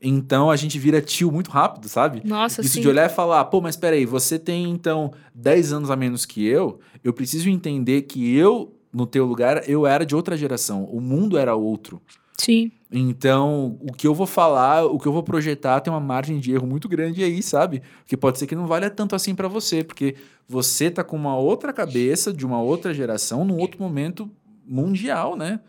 [0.00, 2.22] Então a gente vira tio muito rápido, sabe?
[2.24, 2.80] Nossa, Isso sim.
[2.80, 6.46] de olhar e falar, pô, mas peraí, você tem então 10 anos a menos que
[6.46, 11.00] eu, eu preciso entender que eu, no teu lugar, eu era de outra geração, o
[11.00, 12.00] mundo era outro.
[12.36, 12.70] Sim.
[12.92, 16.52] Então, o que eu vou falar, o que eu vou projetar tem uma margem de
[16.52, 17.82] erro muito grande aí, sabe?
[18.00, 20.14] Porque pode ser que não valha tanto assim pra você, porque
[20.46, 24.30] você tá com uma outra cabeça, de uma outra geração, num outro momento
[24.64, 25.60] mundial, né?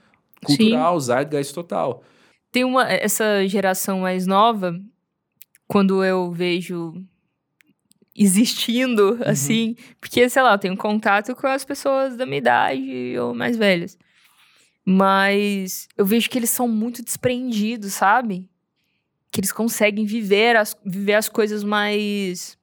[0.43, 2.03] Cultural, zeitgeist total.
[2.51, 2.87] Tem uma.
[2.89, 4.79] Essa geração mais nova,
[5.67, 6.93] quando eu vejo
[8.15, 9.19] existindo, Uhum.
[9.25, 13.55] assim, porque, sei lá, eu tenho contato com as pessoas da minha idade ou mais
[13.55, 13.97] velhas.
[14.83, 18.49] Mas eu vejo que eles são muito desprendidos, sabe?
[19.31, 22.57] Que eles conseguem viver as, viver as coisas mais.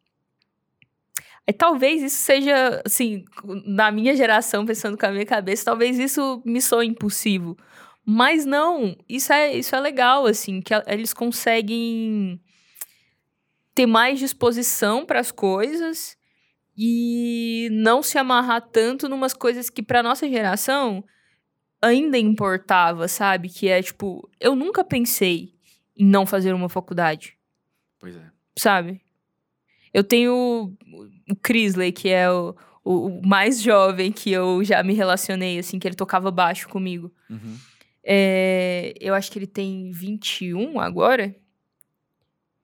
[1.47, 3.25] Aí, talvez isso seja, assim,
[3.67, 7.57] na minha geração, pensando com a minha cabeça, talvez isso me soe impulsivo.
[8.07, 12.39] Mas não, isso é, isso é legal, assim, que eles conseguem
[13.75, 16.17] ter mais disposição para as coisas
[16.77, 21.05] e não se amarrar tanto numas coisas que para nossa geração
[21.83, 23.49] ainda importava, sabe?
[23.49, 25.55] Que é tipo, eu nunca pensei
[25.97, 27.37] em não fazer uma faculdade,
[27.99, 28.31] Pois é.
[28.59, 29.01] sabe?
[29.93, 34.83] Eu tenho o- o Crisley, que é o, o, o mais jovem que eu já
[34.83, 37.13] me relacionei, assim, que ele tocava baixo comigo.
[37.31, 37.57] Uhum.
[38.05, 41.35] É, eu acho que ele tem 21 agora.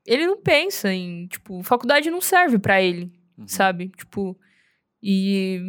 [0.07, 3.47] Ele não pensa em, tipo, faculdade não serve pra ele, Uhum.
[3.47, 3.89] sabe?
[3.89, 4.39] Tipo,
[5.03, 5.61] e,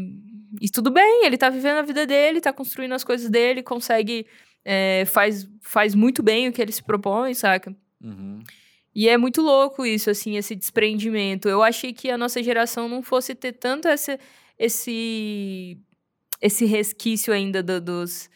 [0.62, 4.26] e tudo bem, ele tá vivendo a vida dele, tá construindo as coisas dele, consegue,
[4.66, 7.76] é, faz, faz muito bem o que ele se propõe, saca?
[8.04, 8.40] Uhum.
[8.94, 11.48] E é muito louco isso, assim, esse desprendimento.
[11.48, 14.20] Eu achei que a nossa geração não fosse ter tanto esse,
[14.60, 15.78] esse,
[16.42, 18.30] esse resquício ainda do- dos,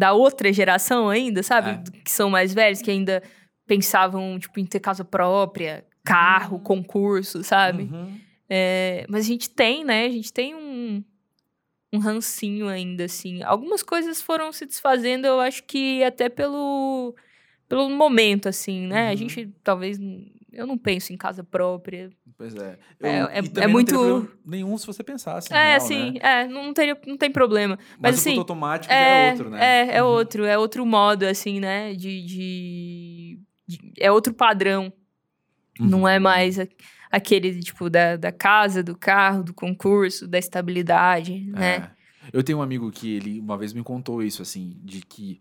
[0.00, 1.70] da outra geração ainda, sabe?
[1.72, 2.00] É.
[2.02, 3.22] Que são mais velhos, que ainda
[3.66, 7.82] pensavam, tipo, em ter casa própria, carro, concurso, sabe?
[7.82, 8.18] Uhum.
[8.48, 10.06] É, mas a gente tem, né?
[10.06, 11.04] A gente tem um,
[11.92, 13.42] um rancinho ainda, assim.
[13.42, 17.14] Algumas coisas foram se desfazendo, eu acho que até pelo,
[17.68, 19.08] pelo momento, assim, né?
[19.08, 19.16] A Uhum.
[19.18, 19.98] gente talvez.
[20.50, 22.10] Eu não penso em casa própria.
[22.40, 22.78] Pois é.
[23.02, 25.52] É- é- é não muito- Nenhum se você pensasse.
[25.52, 26.20] é, real, assim, Né?
[26.22, 27.78] é, não, teria, não tem problema.
[27.98, 29.58] Mas, Mas, o assim, piloto automático já É, é outro, né?
[29.62, 30.08] é, é Uhum.
[30.08, 31.92] outro, é outro modo, assim, né?
[31.92, 32.24] De.
[32.24, 34.90] de- de- é outro padrão.
[35.78, 36.22] Não é Uhum.
[36.22, 36.66] mais a-
[37.10, 41.74] aquele, tipo, da, da casa, do carro, do concurso, da estabilidade, né?
[41.74, 41.90] É.
[42.32, 45.38] Eu tenho um amigo que ele uma vez me contou isso, assim, de que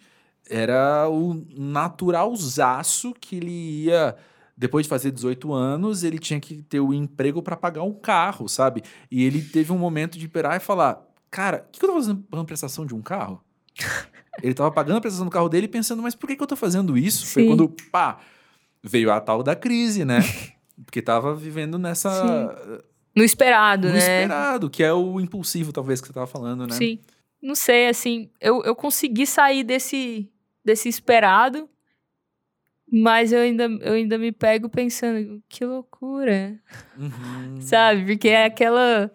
[0.50, 4.18] era o naturalzaço que ele ia.
[4.60, 8.50] Depois de fazer 18 anos, ele tinha que ter o emprego para pagar um carro,
[8.50, 8.84] sabe?
[9.10, 11.96] E ele teve um momento de parar e falar: Cara, o que, que eu tô
[11.96, 13.42] fazendo pagando prestação de um carro?
[14.44, 16.58] ele tava pagando a prestação do carro dele pensando, mas por que, que eu tô
[16.58, 17.26] fazendo isso?
[17.26, 17.48] Foi Sim.
[17.48, 18.20] quando, pá,
[18.84, 20.20] veio a tal da crise, né?
[20.86, 22.84] Porque tava vivendo nessa.
[23.16, 24.00] No esperado, No né?
[24.00, 26.74] esperado, que é o impulsivo, talvez, que você tava falando, né?
[26.74, 27.00] Sim.
[27.42, 30.30] Não sei, assim, eu, eu consegui sair desse,
[30.66, 31.70] desse esperado,
[32.92, 36.60] mas eu ainda, eu ainda me pego pensando, que loucura,
[36.98, 37.58] Uhum.
[37.62, 38.06] sabe?
[38.06, 39.12] Porque é aquela,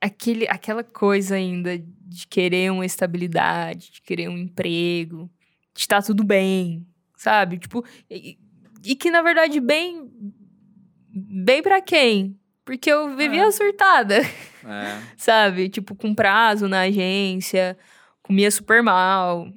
[0.00, 5.30] aquele, aquela coisa ainda de querer uma estabilidade, de querer um emprego,
[5.74, 6.86] de estar tudo bem,
[7.16, 7.58] sabe?
[7.58, 8.38] Tipo, e,
[8.84, 10.08] e que na verdade bem,
[11.10, 12.38] bem pra quem?
[12.64, 13.50] Porque eu vivia É.
[13.50, 15.02] surtada É.
[15.16, 15.68] sabe?
[15.68, 17.76] Tipo, com prazo na agência,
[18.22, 19.52] comia super mal.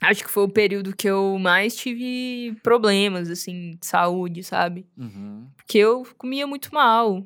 [0.00, 4.86] Acho que foi o período que eu mais tive problemas, assim, de saúde, sabe?
[4.96, 5.46] Uhum.
[5.56, 7.24] Porque eu comia muito mal.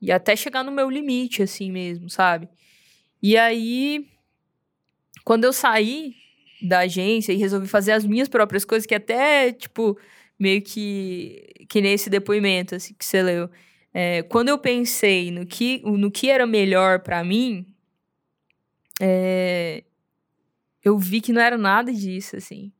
[0.00, 2.48] E até chegar no meu limite, assim mesmo, sabe?
[3.22, 4.06] E aí,
[5.24, 6.14] quando eu saí
[6.62, 9.98] da agência e resolvi fazer as minhas próprias coisas, que até, tipo,
[10.38, 13.50] meio que, que nesse depoimento assim, que você leu.
[13.92, 17.66] É, quando eu pensei no que, no que era melhor para mim,
[19.00, 19.84] é,
[20.84, 22.70] eu vi que não era nada disso, assim.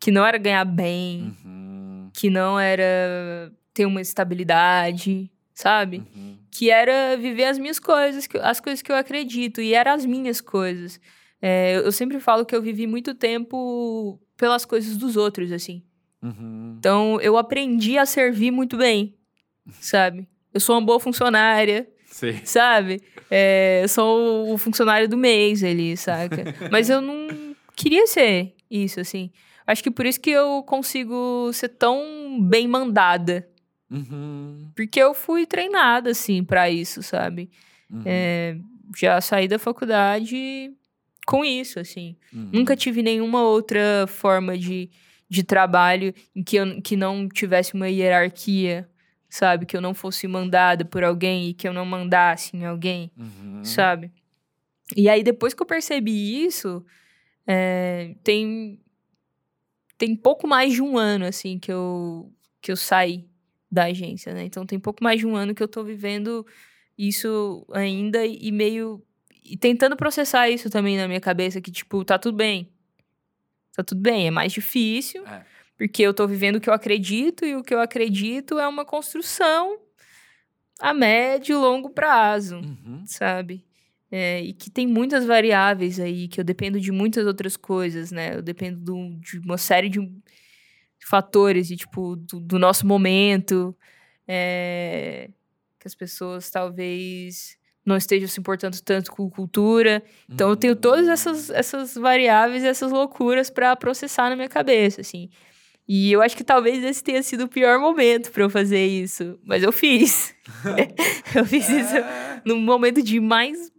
[0.00, 2.10] Que não era ganhar bem, Uhum.
[2.14, 5.98] que não era ter uma estabilidade, sabe?
[6.14, 6.38] Uhum.
[6.50, 10.40] que era viver as minhas coisas, as coisas que eu acredito, e eram as minhas
[10.40, 11.00] coisas.
[11.40, 15.82] É, eu sempre falo que eu vivi muito tempo pelas coisas dos outros, assim.
[16.22, 16.74] Uhum.
[16.78, 19.14] Então, eu aprendi a servir muito bem,
[19.80, 20.28] sabe?
[20.52, 22.42] Eu sou uma boa funcionária, Sei.
[22.44, 23.00] sabe?
[23.30, 26.44] É, eu sou o funcionário do mês ali, saca?
[26.70, 29.30] Mas eu não queria ser isso, assim.
[29.66, 33.48] Acho que por isso que eu consigo ser tão bem mandada.
[33.90, 34.70] Uhum.
[34.76, 37.50] Porque eu fui treinada, assim, pra isso, sabe?
[37.90, 38.02] Uhum.
[38.04, 38.56] É,
[38.98, 40.70] já saí da faculdade
[41.26, 42.16] com isso, assim.
[42.32, 42.50] Uhum.
[42.52, 44.90] Nunca tive nenhuma outra forma de,
[45.28, 48.88] de trabalho em que, eu, que não tivesse uma hierarquia,
[49.32, 49.64] sabe?
[49.64, 53.64] Que eu não fosse mandada por alguém e que eu não mandasse em alguém, Uhum.
[53.64, 54.12] sabe?
[54.94, 56.84] E aí, depois que eu percebi isso,
[57.46, 58.78] é, tem,
[59.96, 62.30] tem pouco mais de um ano, assim, que eu,
[62.60, 63.24] que eu saí
[63.70, 64.44] da agência, né?
[64.44, 66.46] Então, tem pouco mais de um ano que eu tô vivendo
[66.98, 69.02] isso ainda e meio...
[69.42, 72.68] E tentando processar isso também na minha cabeça, que, tipo, tá tudo bem.
[73.74, 75.42] Tá tudo bem, é mais difícil, É.
[75.76, 78.84] porque eu tô vivendo o que eu acredito, e o que eu acredito é uma
[78.84, 79.78] construção
[80.80, 83.02] a médio e longo prazo Uhum.
[83.06, 83.64] sabe?
[84.10, 88.34] É, e que tem muitas variáveis aí, que eu dependo de muitas outras coisas, né?
[88.36, 90.00] Eu dependo do- de uma série de
[91.08, 93.74] fatores, de, tipo, do, do nosso momento,
[94.28, 95.30] é,
[95.80, 100.02] que as pessoas talvez não estejam se importando tanto com cultura.
[100.28, 105.28] Então, eu tenho todas essas, essas variáveis, essas loucuras para processar na minha cabeça, assim.
[105.94, 109.38] E eu acho que talvez esse tenha sido o pior momento para eu fazer isso,
[109.44, 110.34] mas eu fiz.
[111.36, 111.94] eu fiz isso
[112.46, 113.70] num momento de mais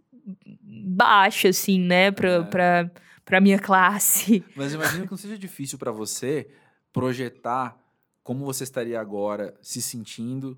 [0.62, 2.42] baixo, assim, né, pra, É.
[2.42, 2.90] pra,
[3.24, 4.44] pra minha classe.
[4.54, 6.48] Mas imagino que não seja difícil pra você
[6.92, 7.76] projetar
[8.22, 10.56] como você estaria agora se sentindo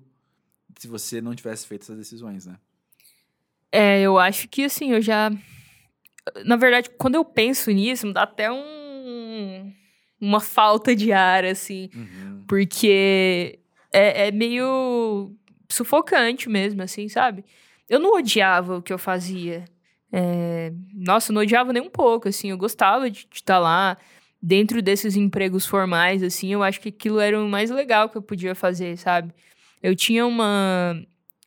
[0.77, 2.57] se você não tivesse feito essas decisões, né?
[3.71, 5.31] É, eu acho que, assim, eu já...
[6.45, 8.76] Na verdade, quando eu penso nisso, me dá até um...
[10.19, 12.43] Uma falta de ar, assim, Uhum.
[12.47, 13.59] porque
[13.93, 15.31] é, é meio
[15.69, 17.43] sufocante mesmo, assim, sabe?
[17.89, 19.65] Eu não odiava o que eu fazia.
[20.11, 22.49] É, Nossa, eu não odiava nem um pouco, assim.
[22.49, 23.97] Eu gostava de estar lá
[24.41, 26.51] dentro desses empregos formais, assim.
[26.51, 29.33] Eu acho que aquilo era o mais legal que eu podia fazer, sabe?
[29.81, 31.01] Eu tinha uma,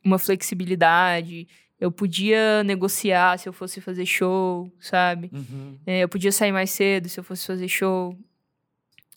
[0.04, 1.48] uma flexibilidade.
[1.80, 5.30] Eu podia negociar se eu fosse fazer show, sabe?
[5.32, 5.78] Uhum.
[5.86, 8.16] É, eu podia sair mais cedo se eu fosse fazer show.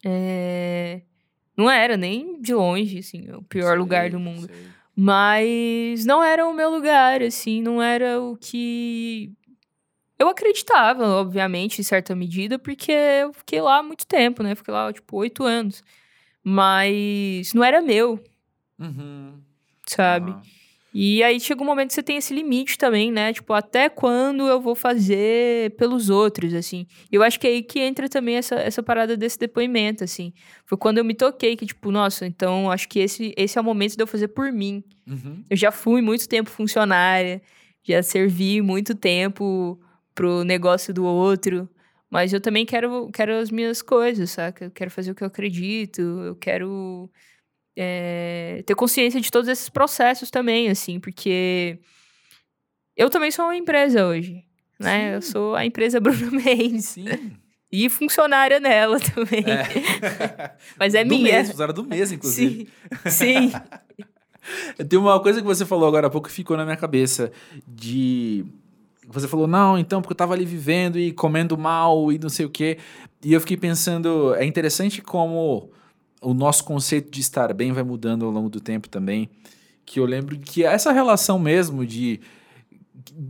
[0.06, 1.02] É,
[1.56, 4.50] Não era nem de longe, assim, o pior lugar do mundo.
[4.96, 9.32] Mas não era o meu lugar, assim, não era o que.
[10.20, 14.54] Eu acreditava, obviamente, em certa medida, porque eu fiquei lá há muito tempo, né?
[14.56, 15.84] Fiquei lá, tipo, oito anos.
[16.44, 18.24] Mas não era meu,
[18.80, 19.42] Uhum.
[19.88, 20.32] sabe?
[20.32, 20.42] Aham.
[20.94, 23.34] E aí chega um momento que você tem esse limite também, né?
[23.34, 26.86] Tipo, até quando eu vou fazer pelos outros, assim.
[27.12, 30.32] E eu acho que é aí que entra também essa, essa parada desse depoimento, assim.
[30.66, 33.64] Foi quando eu me toquei que, tipo, nossa, então acho que esse, esse é o
[33.64, 34.84] momento de eu fazer por mim.
[35.08, 35.44] Uhum.
[35.50, 37.42] Eu já fui muito tempo funcionária,
[37.84, 39.80] já servi muito tempo
[40.14, 41.68] pro negócio do outro.
[42.08, 44.66] Mas eu também quero, quero as minhas coisas, saca?
[44.66, 47.10] Eu quero fazer o que eu acredito, eu quero
[47.76, 51.80] é, ter consciência de todos esses processos também, assim, porque
[52.96, 54.44] eu também sou uma empresa hoje,
[54.80, 55.16] né?
[55.16, 55.32] Eu Sim.
[55.32, 57.06] sou a empresa Bruno Mendes Sim.
[57.72, 59.44] e funcionária nela também.
[59.46, 60.56] É.
[60.78, 61.34] Mas é do minha.
[61.34, 62.70] Mês, usaram do mês, inclusive.
[63.06, 63.52] Sim, sim.
[64.90, 67.32] Tem uma coisa que você falou agora há pouco que ficou na minha cabeça.
[67.68, 68.46] De.
[69.08, 72.46] Você falou, não, então, porque eu tava ali vivendo e comendo mal e não sei
[72.46, 72.78] o quê.
[73.24, 75.72] E eu fiquei pensando, é interessante como
[76.24, 79.30] o nosso conceito de estar bem vai mudando ao longo do tempo também.
[79.86, 82.20] Que eu lembro que essa relação mesmo de.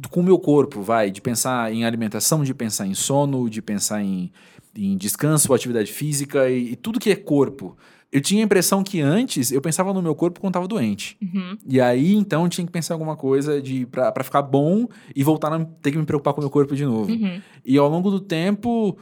[0.10, 4.02] com o meu corpo, vai, de pensar em alimentação, de pensar em sono, de pensar
[4.02, 4.32] em,
[4.76, 7.76] em descanso, atividade física e, e tudo que é corpo.
[8.14, 11.18] Eu tinha a impressão que antes eu pensava no meu corpo quando tava doente.
[11.20, 11.58] Uhum.
[11.68, 15.52] E aí, então, tinha que pensar em alguma coisa de pra ficar bom e voltar
[15.52, 17.12] a ter que me preocupar com o meu corpo de novo.
[17.12, 17.42] Uhum.
[17.66, 18.96] E ao longo do tempo,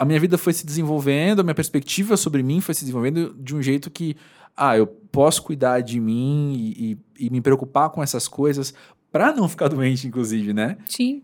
[0.00, 3.54] a minha vida foi se desenvolvendo, a minha perspectiva sobre mim foi se desenvolvendo de
[3.54, 4.16] um jeito que,
[4.56, 8.72] ah, eu posso cuidar de mim e, e- e me preocupar com essas coisas
[9.12, 10.78] pra não ficar doente, inclusive, né?
[10.86, 11.22] Sim.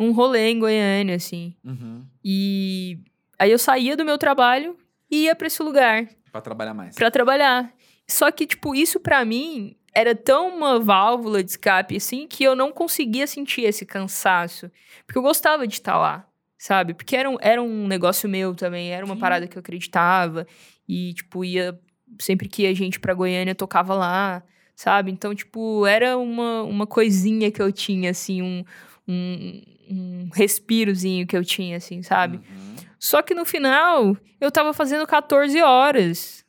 [0.00, 1.54] um rolê em Goiânia, assim.
[1.64, 2.04] Uhum.
[2.24, 2.98] E
[3.38, 4.76] aí eu saía do meu trabalho
[5.10, 6.94] e ia pra esse lugar Pra trabalhar mais.
[6.96, 7.72] pra trabalhar.
[8.08, 12.56] Só que, tipo, isso pra mim era tão uma válvula de escape, assim, que eu
[12.56, 14.70] não conseguia sentir esse cansaço.
[15.06, 16.26] Porque eu gostava de estar lá,
[16.56, 16.94] sabe?
[16.94, 19.20] Porque era um, era um negócio meu também, era uma Sim.
[19.20, 20.46] parada que eu acreditava.
[20.88, 21.78] E, tipo, ia.
[22.18, 24.42] Sempre que a gente pra Goiânia tocava lá,
[24.74, 25.12] sabe?
[25.12, 28.64] Então, tipo, era uma, uma coisinha que eu tinha, assim, um,
[29.10, 32.36] um, um respirozinho que eu tinha, assim, sabe?
[32.36, 32.76] Uhum.
[32.98, 36.44] Só que no final, eu tava fazendo 14 horas,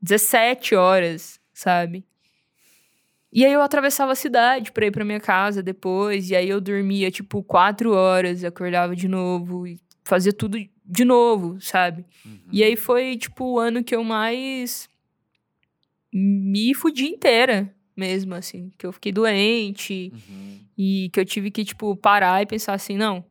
[0.00, 2.04] 17 horas, sabe?
[3.32, 6.60] E aí eu atravessava a cidade pra ir pra minha casa depois, e aí eu
[6.60, 12.04] dormia tipo 4 horas, acordava de novo e fazia tudo de novo, sabe?
[12.24, 12.38] Uhum.
[12.52, 14.88] E aí foi tipo o ano que eu mais
[16.12, 20.58] me fudi inteira mesmo, assim, que eu fiquei doente, Uhum.
[20.76, 23.24] e que eu tive que, tipo, parar e pensar assim, não,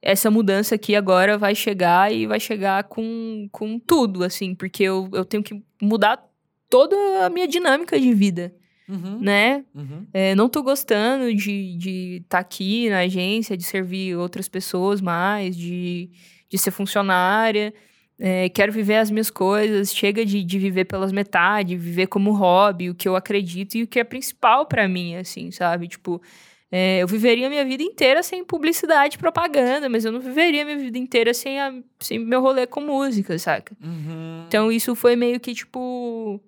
[0.00, 5.08] essa mudança aqui agora vai chegar e vai chegar com, com tudo, assim, porque eu,
[5.12, 6.22] eu tenho que mudar
[6.68, 8.54] toda a minha dinâmica de vida,
[8.88, 9.20] Uhum.
[9.20, 9.64] né?
[9.74, 10.06] Uhum.
[10.12, 16.10] É, não tô gostando de estar aqui na agência, de servir outras pessoas mais, de,
[16.48, 17.72] de ser funcionária.
[18.18, 22.90] É, quero viver as minhas coisas, chega de, de viver pelas metades, viver como hobby,
[22.90, 25.88] o que eu acredito e o que é principal pra mim, assim, sabe?
[25.88, 26.22] Tipo,
[26.70, 30.62] é, eu viveria a minha vida inteira sem publicidade e propaganda, mas eu não viveria
[30.62, 33.76] a minha vida inteira sem, a, sem meu rolê com música, saca?
[33.82, 34.44] Uhum.
[34.46, 36.40] Então isso foi meio que tipo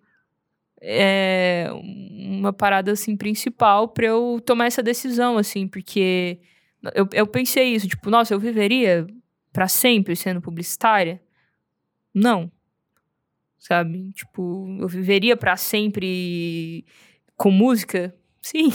[0.81, 6.39] é, uma parada assim principal pra eu tomar essa decisão assim, porque
[6.95, 9.07] eu, eu pensei isso, tipo, nossa, eu viveria
[9.53, 11.21] pra sempre sendo publicitária?
[12.15, 12.51] Não.
[13.59, 14.13] Sabe?
[14.13, 16.85] Tipo, eu viveria pra sempre
[17.37, 18.15] com música?
[18.43, 18.69] Sim,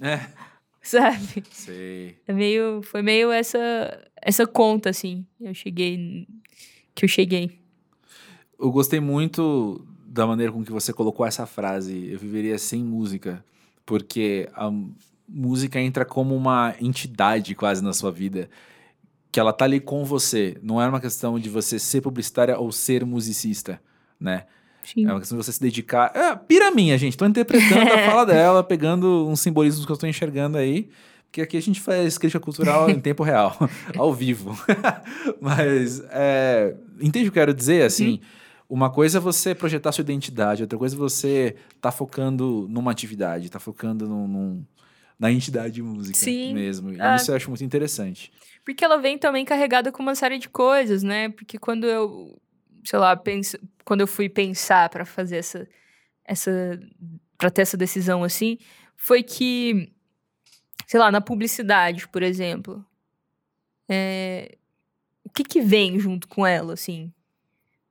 [0.00, 0.20] É,
[0.82, 1.42] sabe?
[1.50, 2.16] sei.
[2.26, 3.58] É meio, foi meio essa
[4.20, 5.26] essa conta assim.
[5.40, 6.26] Eu cheguei
[6.94, 7.58] que eu cheguei.
[8.58, 12.08] Eu gostei muito da maneira com que você colocou essa frase.
[12.12, 13.44] Eu viveria sem música.
[13.84, 14.70] Porque a
[15.28, 18.48] música entra como uma entidade quase na sua vida.
[19.34, 20.56] Que ela tá ali com você.
[20.62, 23.80] Não é uma questão de você ser publicitária ou ser musicista,
[24.20, 24.44] né?
[24.84, 25.06] Sim.
[25.06, 26.12] É uma questão de você se dedicar.
[26.14, 27.16] É, pira minha, gente.
[27.16, 30.88] Tô interpretando a fala dela, pegando uns simbolismos que eu tô enxergando aí.
[31.26, 33.58] Porque aqui a gente faz crítica cultural em tempo real,
[33.98, 34.56] ao vivo.
[35.42, 37.82] Mas, é, entende o que eu quero dizer?
[37.82, 38.20] Assim,
[38.70, 43.50] uma coisa é você projetar sua identidade, outra coisa é você tá focando numa atividade,
[43.50, 44.64] tá focando num, num-
[45.18, 46.52] na entidade de música Sim.
[46.54, 46.92] mesmo.
[46.92, 47.16] E Ah.
[47.16, 48.32] isso eu acho muito interessante.
[48.64, 51.28] Porque ela vem também carregada com uma série de coisas, né?
[51.28, 52.40] Porque quando eu,
[52.84, 55.68] sei lá, penso, quando eu fui pensar pra fazer essa
[56.24, 56.80] essa
[57.36, 58.56] para ter essa decisão assim,
[58.96, 59.92] foi que
[60.86, 62.84] sei lá, na publicidade, por exemplo,
[63.88, 64.56] é,
[65.24, 67.12] o que que vem junto com ela assim?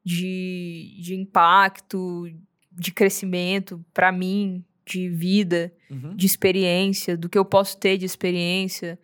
[0.06, 2.26] De, de impacto,
[2.72, 6.16] de crescimento pra mim, de vida, Uhum.
[6.16, 9.00] de experiência, do que eu posso ter de experiência.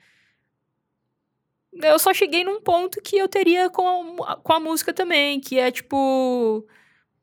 [1.73, 5.57] Eu só cheguei num ponto que eu teria com a, com a música também, que
[5.59, 6.65] é tipo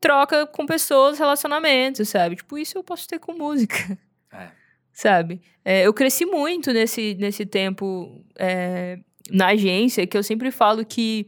[0.00, 2.36] troca com pessoas, relacionamentos, sabe?
[2.36, 3.98] Tipo, isso eu posso ter com música.
[4.32, 4.48] É.
[4.92, 5.42] Sabe?
[5.62, 8.98] É, eu cresci muito nesse, nesse tempo é,
[9.30, 11.26] na agência, que eu sempre falo que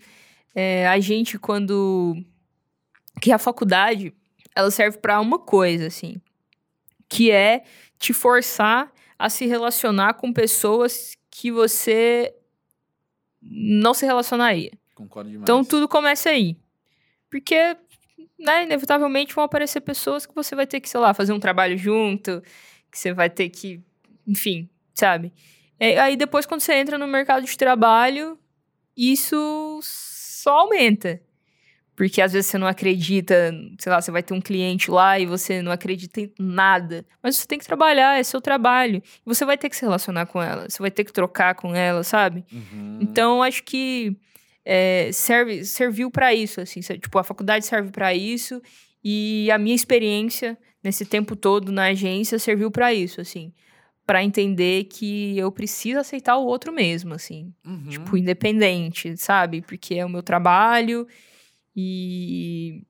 [0.55, 2.17] é, a gente, quando.
[3.21, 4.15] que a faculdade,
[4.55, 6.17] ela serve pra uma coisa, assim,
[7.09, 7.65] que é
[7.99, 12.35] te forçar a se relacionar com pessoas que você
[13.43, 14.73] não se relacionaria.
[14.95, 15.45] Concordo demais.
[15.45, 16.57] Então tudo começa aí.
[17.31, 17.77] Porque,
[18.39, 21.77] né, inevitavelmente vão aparecer pessoas que você vai ter que, sei lá, fazer um trabalho
[21.77, 22.43] junto,
[22.91, 23.81] que você vai ter que,
[24.27, 25.33] enfim, sabe?
[25.79, 28.39] É, aí depois, quando você entra no mercado de trabalho,
[28.97, 31.21] isso só aumenta.
[31.99, 35.27] Porque às vezes você não acredita, sei lá, você vai ter um cliente lá e
[35.27, 37.05] você não acredita em nada.
[37.21, 39.03] Mas você tem que trabalhar, é seu trabalho.
[39.05, 41.75] E você vai ter que se relacionar com ela, você vai ter que trocar com
[41.75, 42.45] ela, sabe?
[42.53, 42.99] Uhum.
[43.01, 44.17] Então, acho que
[44.65, 46.79] é, serve, serviu para isso, assim.
[46.79, 48.63] Tipo, a faculdade serve para isso
[49.03, 53.53] e a minha experiência nesse tempo todo na agência serviu para isso, assim.
[54.07, 57.53] para entender que eu preciso aceitar o outro mesmo, assim.
[57.67, 57.89] Uhum.
[57.91, 59.63] Tipo, independente, sabe?
[59.63, 61.09] Porque é o meu trabalho
[61.81, 62.83] e...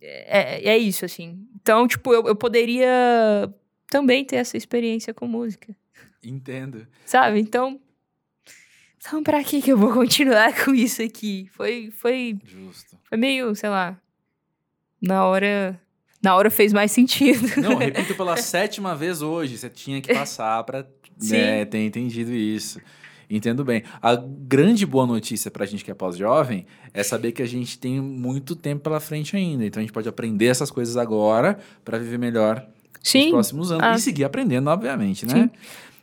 [0.00, 1.46] É, é isso, assim.
[1.60, 3.52] Então, tipo, eu, eu poderia
[3.90, 5.74] também ter essa experiência com música,
[6.22, 6.86] Entendo.
[7.04, 7.40] sabe?
[7.40, 7.80] Então...
[8.96, 11.48] Então, pra que que eu vou continuar com isso aqui?
[11.52, 12.98] Foi, foi, Justo.
[13.02, 14.00] foi meio, sei lá...
[15.02, 15.80] Na hora...
[16.22, 17.48] Na hora fez mais sentido.
[17.60, 19.56] Não, repito pela sétima vez hoje.
[19.56, 20.86] Você tinha que passar pra
[21.18, 21.32] Sim.
[21.32, 22.78] né, ter entendido isso.
[23.30, 23.84] Entendo bem.
[24.02, 28.00] A grande boa notícia pra gente que é pós-jovem é saber que a gente tem
[28.00, 29.64] muito tempo pela frente ainda.
[29.64, 33.84] Então a gente pode aprender essas coisas agora pra viver melhor nos Sim, próximos anos.
[33.84, 33.94] Ah.
[33.94, 35.48] E seguir aprendendo, obviamente, né?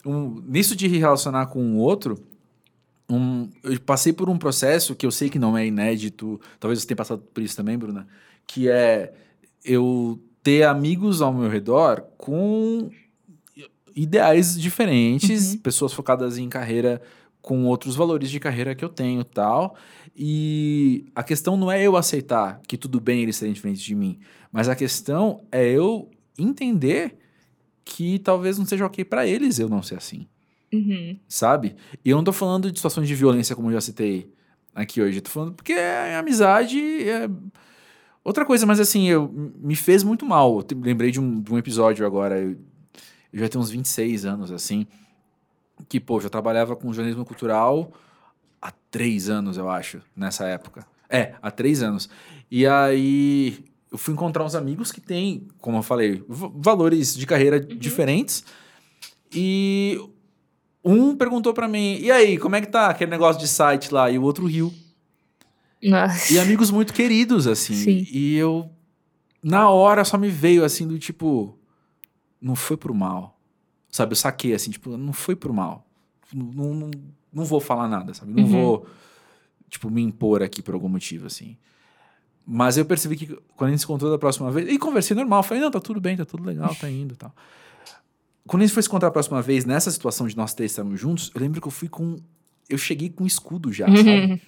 [0.06, 2.18] Um, nisso de relacionar com o outro,
[3.10, 6.88] um, eu passei por um processo que eu sei que não é inédito, talvez você
[6.88, 8.08] tenha passado por isso também, Bruna,
[8.48, 9.14] que é
[9.66, 12.90] eu ter amigos ao meu redor com
[13.94, 15.58] ideais diferentes, Uhum.
[15.60, 17.02] pessoas focadas em carreira
[17.48, 19.78] com outros valores de carreira que eu tenho tal.
[20.14, 24.20] E a questão não é eu aceitar que tudo bem eles serem diferentes de mim,
[24.52, 27.18] mas a questão é eu entender
[27.86, 30.28] que talvez não seja ok pra eles eu não ser assim,
[30.74, 31.18] Uhum.
[31.26, 31.76] sabe?
[32.04, 34.30] E eu não tô falando de situações de violência como eu já citei
[34.76, 36.78] aqui hoje, eu tô falando porque é amizade,
[37.08, 37.30] é
[38.26, 39.32] outra coisa, mas assim, eu
[39.62, 40.58] me fez muito mal.
[40.58, 42.58] Eu te- lembrei de um, de um episódio agora, eu,
[43.32, 44.86] eu já tenho uns 26 anos assim,
[45.88, 47.92] que pô, eu já trabalhava com jornalismo cultural
[48.62, 50.86] há três anos, eu acho, nessa época.
[51.10, 52.10] É, há três anos.
[52.50, 57.60] E aí eu fui encontrar uns amigos que têm, como eu falei, valores de carreira
[57.60, 58.44] diferentes.
[59.34, 60.00] E
[60.84, 64.10] um perguntou pra mim: "E aí, como é que tá aquele negócio de site lá?"
[64.10, 64.74] E o outro riu.
[65.84, 66.34] Nossa.
[66.34, 67.76] E amigos muito queridos assim.
[67.76, 68.08] Sim.
[68.12, 68.70] E eu
[69.44, 71.58] na hora só me veio assim do tipo
[72.42, 73.37] não foi pro mal.
[73.90, 75.86] Sabe, eu saquei assim, tipo, não foi pro mal.
[76.34, 76.92] Não, não,
[77.34, 78.32] não vou falar nada, sabe?
[78.34, 78.50] Não Uhum.
[78.50, 78.88] vou
[79.70, 81.58] tipo me impor aqui por algum motivo assim.
[82.46, 85.44] Mas eu percebi que quando a gente se encontrou da próxima vez, e conversei normal,
[85.44, 87.34] falei, não, tá tudo bem, tá tudo legal, tá indo e tal.
[88.48, 90.98] Quando a gente foi se encontrar a próxima vez, nessa situação de nós três estarmos
[91.00, 92.16] juntos, eu lembro que eu fui com.
[92.70, 94.10] Eu cheguei com escudo já, sabe?
[94.10, 94.40] Uhum.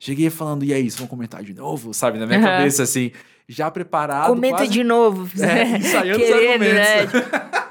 [0.00, 2.18] Cheguei falando, e aí, vocês vão comentar de novo, sabe?
[2.18, 2.48] Na minha Aham.
[2.48, 3.12] cabeça, assim,
[3.48, 4.28] já preparado.
[4.28, 4.72] Comenta quase...
[4.72, 5.28] de novo.
[5.40, 7.06] É, ensaiando os Querendo, né?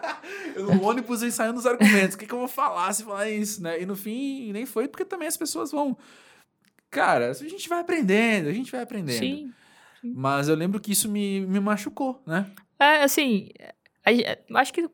[0.55, 2.15] Eu no ônibus ensaiando os argumentos.
[2.15, 3.81] O que, que eu vou falar se falar isso, né?
[3.81, 5.97] E no fim, nem foi, porque também as pessoas vão.
[6.89, 9.17] Cara, a gente vai aprendendo, a gente vai aprendendo.
[9.19, 9.51] Sim.
[10.03, 12.45] Mas eu lembro que isso me, me machucou, né?
[12.79, 13.49] É, assim,
[14.53, 14.87] acho que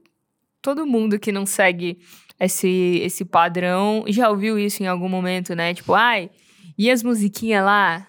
[0.61, 1.99] todo mundo que não segue
[2.39, 5.73] esse, esse padrão já ouviu isso em algum momento, né?
[5.73, 6.29] Tipo, ai,
[6.77, 8.07] e as musiquinhas lá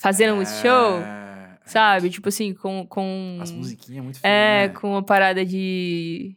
[0.00, 2.10] fazendo um show, É, sabe?
[2.10, 2.84] Tipo assim, com.
[2.86, 4.80] com As musiquinhas é muito É, finas, né?
[4.80, 6.36] com uma parada de.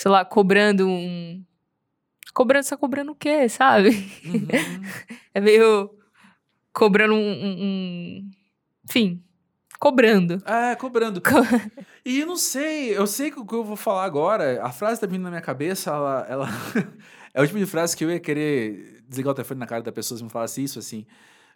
[0.00, 1.44] Sei lá, cobrando um.
[2.32, 3.90] Cobrando, você tá cobrando o quê, sabe?
[4.24, 4.48] Uhum.
[5.34, 5.90] É meio.
[6.72, 7.18] Cobrando um.
[7.44, 8.30] um-
[8.88, 9.22] Enfim,
[9.78, 10.42] cobrando.
[10.46, 11.20] É, cobrando.
[11.20, 11.28] Co-
[12.02, 14.98] E eu não sei, eu sei que o que eu vou falar agora, a frase
[15.02, 16.26] tá vindo na minha cabeça, ela.
[16.30, 16.48] ela
[17.34, 19.92] é o tipo de frase que eu ia querer desligar o telefone na cara da
[19.92, 21.04] pessoa se me falasse isso, assim,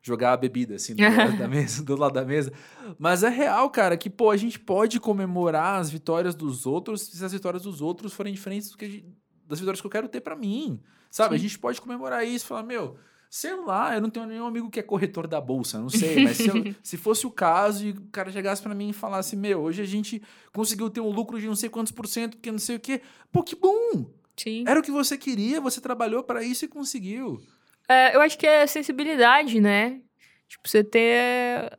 [0.07, 2.53] jogar a bebida, assim, do lado da mesa, do lado da mesa.
[2.99, 7.25] Mas é real, cara, que, pô, a gente pode comemorar as vitórias dos outros se
[7.25, 9.07] as vitórias dos outros forem diferentes do que a gente-
[9.47, 10.79] das vitórias que eu quero ter pra mim.
[11.11, 11.37] Sabe?
[11.37, 11.45] A Sim.
[11.45, 12.97] gente pode comemorar isso, falar, meu.
[13.31, 16.37] Sei lá, eu não tenho nenhum amigo que é corretor da bolsa, não sei, mas
[16.37, 19.61] se, eu- se fosse o caso e o cara chegasse pra mim e falasse, meu,
[19.63, 22.59] hoje a gente conseguiu ter um lucro de não sei quantos por cento, porque não
[22.59, 23.01] sei o quê.
[23.33, 24.07] Pô, que bom!
[24.37, 24.65] Sim.
[24.67, 27.41] Era o que você queria, você trabalhou pra isso e conseguiu.
[27.89, 30.01] É, eu acho que é sensibilidade, né?
[30.49, 31.71] Tipo, você ter.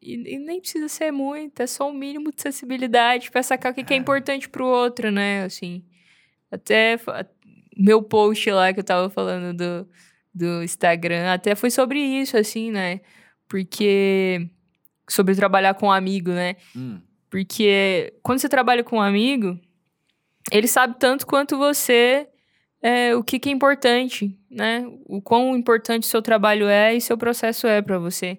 [0.00, 3.74] E, e nem precisa ser muito, é só um mínimo de sensibilidade pra sacar o
[3.74, 5.44] que, que é importante pro outro, né?
[5.44, 5.84] Assim.
[6.50, 6.98] Até
[7.76, 9.88] meu post lá que eu tava falando do,
[10.34, 13.00] do Instagram, até foi sobre isso, assim, né?
[13.48, 14.48] Porque.
[15.08, 16.56] Sobre trabalhar com um amigo, né?
[16.74, 19.58] Hum, Porque quando você trabalha com um amigo,
[20.50, 22.28] ele sabe tanto quanto você
[22.82, 24.84] é, o que, que é importante, né?
[25.06, 28.38] O quão importante seu trabalho é e seu processo é pra você.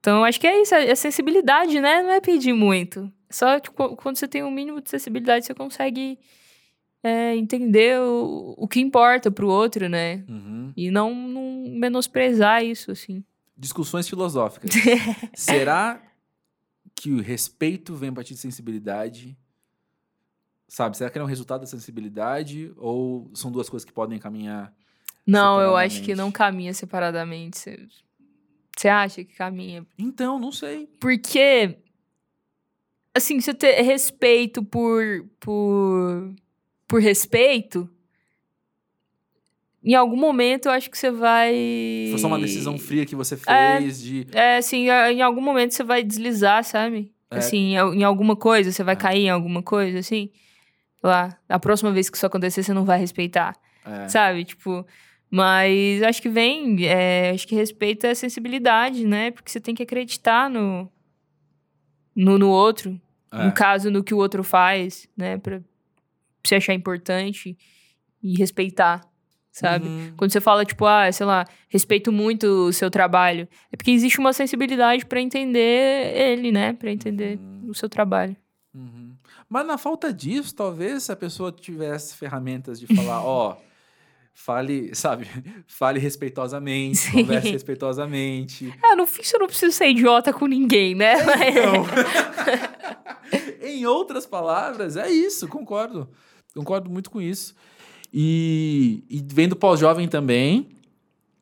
[0.00, 2.02] Então, acho que é isso, é sensibilidade, né?
[2.02, 3.12] Não é pedir muito.
[3.28, 6.18] Só tipo, quando você tem um mínimo de sensibilidade, você consegue
[7.02, 10.24] é, entender o, o que importa pro outro, né?
[10.26, 10.72] uhum.
[10.74, 13.22] E não, não menosprezar isso, assim.
[13.56, 14.70] discussões filosóficas.
[15.34, 16.02] Será
[16.94, 19.36] que o respeito vem a partir de sensibilidade?
[20.70, 22.72] Sabe, será que ele é um resultado da sensibilidade?
[22.76, 24.72] Ou são duas coisas que podem caminhar?
[25.26, 27.58] Não, eu acho que não caminha separadamente.
[28.78, 29.84] Você- acha que caminha?
[29.98, 30.88] Então, não sei.
[31.00, 31.76] Porque,
[33.12, 36.32] assim, você ter respeito por, por,
[36.86, 37.90] por respeito,
[39.82, 42.06] em algum momento eu acho que você vai.
[42.10, 43.78] Foi só uma decisão fria que você É.
[43.80, 44.26] fez de.
[44.32, 47.12] É, assim, em algum momento você vai deslizar, sabe?
[47.28, 47.38] É.
[47.38, 48.96] Assim, em alguma coisa, você vai É.
[48.96, 50.30] cair em alguma coisa, assim.
[51.02, 54.06] Lá, a próxima vez que isso acontecer, você não vai respeitar, É.
[54.08, 54.44] sabe?
[54.44, 54.86] Tipo,
[55.30, 59.30] mas acho que vem, é, acho que respeito é sensibilidade, né?
[59.30, 60.90] Porque você tem que acreditar no,
[62.14, 63.00] no, no outro,
[63.32, 63.44] É.
[63.44, 65.38] no caso, no que o outro faz, né?
[65.38, 65.60] Pra
[66.44, 67.56] se achar importante
[68.22, 69.00] e respeitar,
[69.52, 69.86] sabe?
[69.86, 70.12] Uhum.
[70.16, 74.18] Quando você fala, tipo, ah, sei lá, respeito muito o seu trabalho, é porque existe
[74.18, 76.72] uma sensibilidade pra entender ele, né?
[76.74, 77.68] Pra entender Uhum.
[77.70, 78.36] o seu trabalho.
[78.74, 79.09] Uhum.
[79.50, 83.56] Mas na falta disso, talvez se a pessoa tivesse ferramentas de falar, ó,
[84.32, 85.26] fale, sabe,
[85.66, 87.10] fale respeitosamente, Sim.
[87.10, 88.72] converse respeitosamente.
[88.80, 91.14] Ah, no fim, você não precisa ser idiota com ninguém, né?
[91.50, 91.84] Então,
[93.68, 96.08] em outras palavras, é isso, concordo.
[96.54, 97.52] Concordo muito com isso.
[98.14, 100.68] E, e vendo pós-jovem também,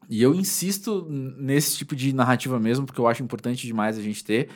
[0.08, 4.24] e eu insisto nesse tipo de narrativa mesmo, porque eu acho importante demais a gente
[4.24, 4.48] ter,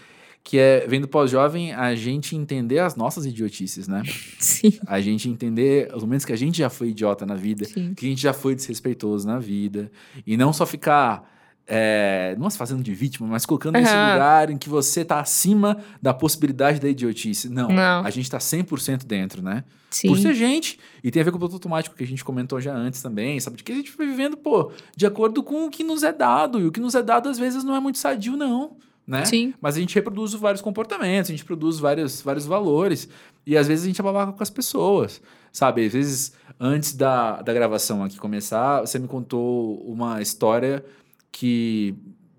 [0.44, 4.02] que é, vendo pós-jovem, a gente entender as nossas idiotices, né?
[4.38, 7.94] Sim, A gente entender os momentos que a gente já foi idiota na vida, sim.
[7.94, 9.90] que a gente já foi desrespeitoso na vida,
[10.26, 11.30] e não só ficar,
[11.66, 14.12] é, não se fazendo de vítima, mas colocando nesse Aham.
[14.14, 17.48] lugar em que você tá acima da possibilidade da idiotice.
[17.48, 18.04] Não, Não.
[18.04, 19.62] a gente tá 100% dentro, né?
[19.90, 20.08] Sim.
[20.08, 22.60] Por ser gente, e tem a ver com o piloto automático que a gente comentou
[22.60, 23.58] já antes também, sabe?
[23.58, 26.58] De que a gente foi vivendo, pô, de acordo com o que nos é dado,
[26.60, 28.76] e o que nos é dado às vezes não é muito sadio, não,
[29.06, 29.24] né?
[29.24, 29.52] Sim.
[29.60, 33.08] Mas a gente reproduz vários comportamentos, a gente produz vários, vários valores.
[33.46, 35.20] E às vezes a gente é babaca com as pessoas,
[35.52, 35.84] sabe?
[35.86, 40.84] Às vezes, antes da, da gravação aqui começar, você me contou uma história
[41.32, 41.94] que.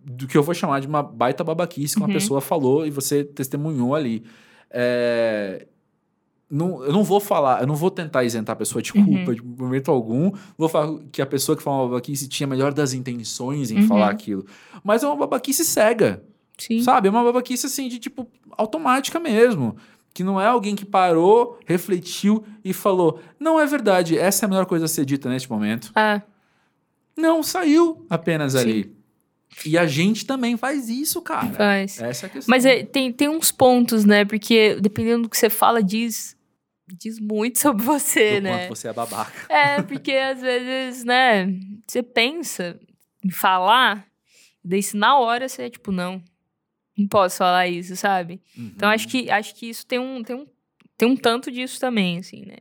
[0.06, 2.14] do que eu vou chamar de uma baita babaquice que uma Uhum.
[2.14, 4.24] pessoa falou e você testemunhou ali.
[4.70, 5.68] É,
[6.50, 9.06] não, eu não vou falar, eu não vou tentar isentar a pessoa de Uhum.
[9.06, 10.32] culpa de momento algum.
[10.58, 13.78] Vou falar que a pessoa que fala uma babaquice tinha a melhor das intenções em
[13.82, 13.88] Uhum.
[13.88, 14.46] falar aquilo.
[14.84, 16.24] Mas é uma babaquice cega.
[16.68, 16.82] Sim.
[16.82, 17.08] Sabe?
[17.08, 19.76] É uma babaquice assim, de tipo, automática mesmo.
[20.14, 24.50] Que não é alguém que parou, refletiu e falou: não é verdade, essa é a
[24.50, 25.92] melhor coisa a ser dita neste momento.
[25.96, 26.22] Ah,
[27.18, 28.60] Não, saiu apenas Sim.
[28.60, 28.96] ali.
[29.66, 31.48] E a gente também faz isso, cara.
[31.54, 32.02] faz.
[32.02, 32.52] Essa é a questão.
[32.52, 34.26] Mas é, tem, tem uns pontos, né?
[34.26, 36.36] Porque dependendo do que você fala, diz,
[36.88, 38.68] diz muito sobre você, Do né?
[38.68, 39.54] quanto você é babaca.
[39.54, 41.48] É, porque às vezes, né,
[41.88, 42.80] você pensa
[43.24, 44.06] em falar,
[44.64, 46.20] daí se na hora você é tipo, não,
[46.98, 48.42] não posso falar isso, sabe?
[48.58, 48.94] Então Uhum.
[48.96, 50.46] acho que acho que isso tem um, tem um,
[50.98, 52.58] tem um tanto disso também, assim, né?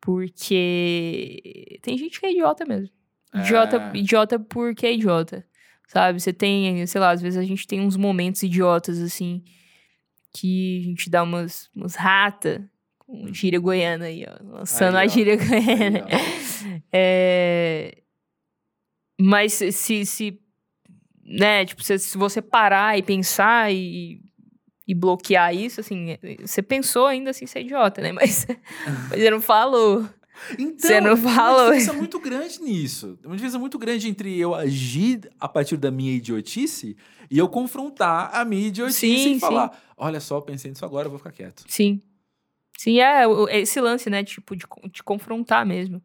[0.00, 2.90] Porque tem gente que é idiota mesmo.
[3.34, 3.96] Idiota, É.
[3.98, 5.44] idiota porque é idiota.
[5.88, 6.20] Sabe?
[6.20, 9.42] Você tem, sei lá, às vezes a gente tem uns momentos idiotas, assim,
[10.32, 14.44] que a gente dá umas, umas rata com gíria goiana aí, ó.
[14.58, 16.06] Lançando Aí, a gíria Aí, goiana.
[16.06, 16.76] ó.
[16.92, 17.98] É...
[19.20, 20.40] Mas se, se,
[21.26, 24.20] né, tipo, se, se você parar e pensar e,
[24.86, 28.12] e bloquear isso, assim, você pensou ainda assim ser idiota, né?
[28.12, 28.46] Mas,
[29.10, 30.08] mas você não falou.
[30.58, 31.64] Então, Você não tem uma falou.
[31.72, 33.16] diferença muito grande nisso.
[33.16, 36.94] Tem uma diferença muito grande entre eu agir a partir da minha idiotice
[37.30, 41.06] e eu confrontar a minha idiotice Sim, e falar: olha só, eu pensei nisso agora,
[41.06, 41.64] eu vou ficar quieto.
[41.66, 42.02] Sim.
[42.78, 44.22] Sim, é é esse lance, né?
[44.22, 46.02] Tipo, de, de confrontar mesmo.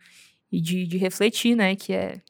[0.50, 1.76] E de, de refletir, né?
[1.76, 2.22] Que é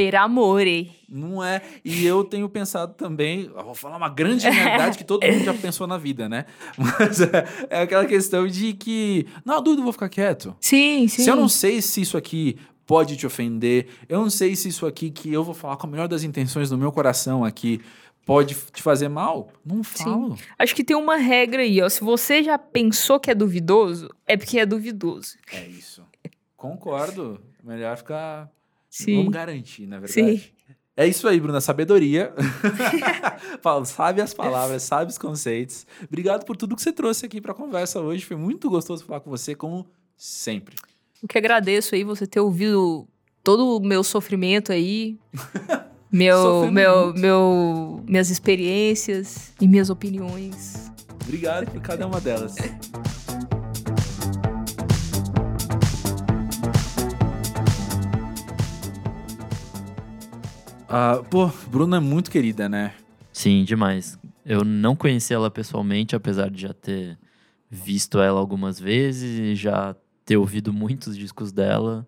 [0.00, 0.92] per amore.
[1.08, 1.60] Não é.
[1.84, 5.86] E eu tenho pensado também, vou falar uma grande realidade que todo mundo já pensou
[5.86, 6.46] na vida, né?
[6.78, 10.56] Mas é, é aquela questão de que, não, dúvida, eu vou ficar quieto.
[10.60, 11.22] Sim, sim.
[11.22, 14.86] Se eu não sei se isso aqui pode te ofender, eu não sei se isso
[14.86, 17.80] aqui que eu vou falar com a melhor das intenções do meu coração aqui
[18.24, 20.36] pode te fazer mal, não falo.
[20.58, 21.88] Acho que tem uma regra aí, ó.
[21.88, 25.36] Se você já pensou que é duvidoso, é porque é duvidoso.
[25.52, 26.04] É isso.
[26.56, 27.40] Concordo.
[27.62, 28.48] Melhor ficar.
[28.90, 29.16] Sim.
[29.18, 30.38] Vamos garantir, na verdade.
[30.38, 30.42] Sim.
[30.96, 31.60] É isso aí, Bruna.
[31.60, 32.34] Sabedoria.
[33.62, 35.86] Fala, sabe as palavras, sabe os conceitos.
[36.06, 38.24] Obrigado por tudo que você trouxe aqui pra conversa hoje.
[38.24, 39.86] Foi muito gostoso falar com você, como
[40.16, 40.74] sempre.
[41.22, 43.08] Eu que agradeço aí você ter ouvido
[43.42, 45.18] todo o meu sofrimento aí.
[46.12, 50.90] Meu, meu, meu, minhas experiências e minhas opiniões.
[51.22, 52.56] Obrigado por cada uma delas.
[60.92, 62.92] Ah, pô, Bruna é muito querida, né?
[63.32, 64.18] Sim, demais.
[64.44, 67.16] Eu não conheci ela pessoalmente, apesar de já ter
[67.70, 72.04] visto ela algumas vezes e já ter ouvido muitos discos dela.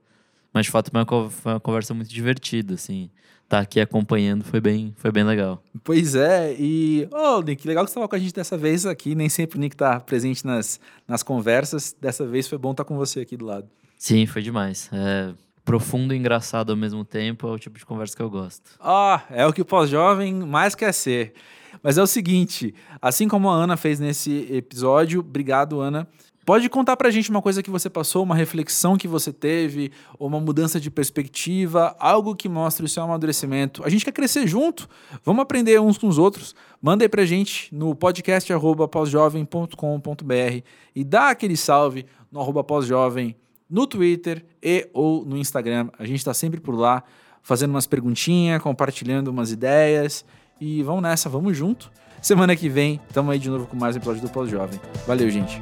[0.52, 0.90] Mas de fato
[1.30, 3.08] foi uma, conversa muito divertida, assim.
[3.48, 5.62] Tá aqui acompanhando foi bem, foi bem legal.
[5.84, 7.06] Pois é, e.
[7.12, 9.14] Ô, Nick, legal que você estava com a gente dessa vez aqui.
[9.14, 11.94] Nem sempre o Nick tá presente nas, nas conversas.
[12.00, 13.68] Dessa vez foi bom estar com você aqui do lado.
[13.96, 14.90] Sim, foi demais.
[14.92, 15.32] É
[15.64, 18.72] profundo e engraçado ao mesmo tempo, é o tipo de conversa que eu gosto.
[18.80, 21.34] Ah, é o que o pós-jovem mais quer ser.
[21.82, 26.06] Mas é o seguinte, assim como a Ana fez nesse episódio, obrigado, Ana.
[26.44, 30.26] Pode contar pra gente uma coisa que você passou, uma reflexão que você teve, ou
[30.26, 33.84] uma mudança de perspectiva, algo que mostre o seu amadurecimento.
[33.84, 34.88] A gente quer crescer junto,
[35.24, 36.52] vamos aprender uns com os outros.
[36.80, 38.52] Manda aí pra gente no podcast
[38.90, 40.62] pósjovem.com.br
[40.96, 43.36] e dá aquele salve no arroba pós-jovem
[43.72, 45.88] no Twitter e ou no Instagram.
[45.98, 47.02] A gente está sempre por lá,
[47.42, 50.24] fazendo umas perguntinhas, compartilhando umas ideias.
[50.60, 51.90] E vamos nessa, vamos junto.
[52.20, 54.78] Semana que vem, tamo aí de novo com mais episódio do Pós-Jovem.
[55.06, 55.60] Valeu, gente.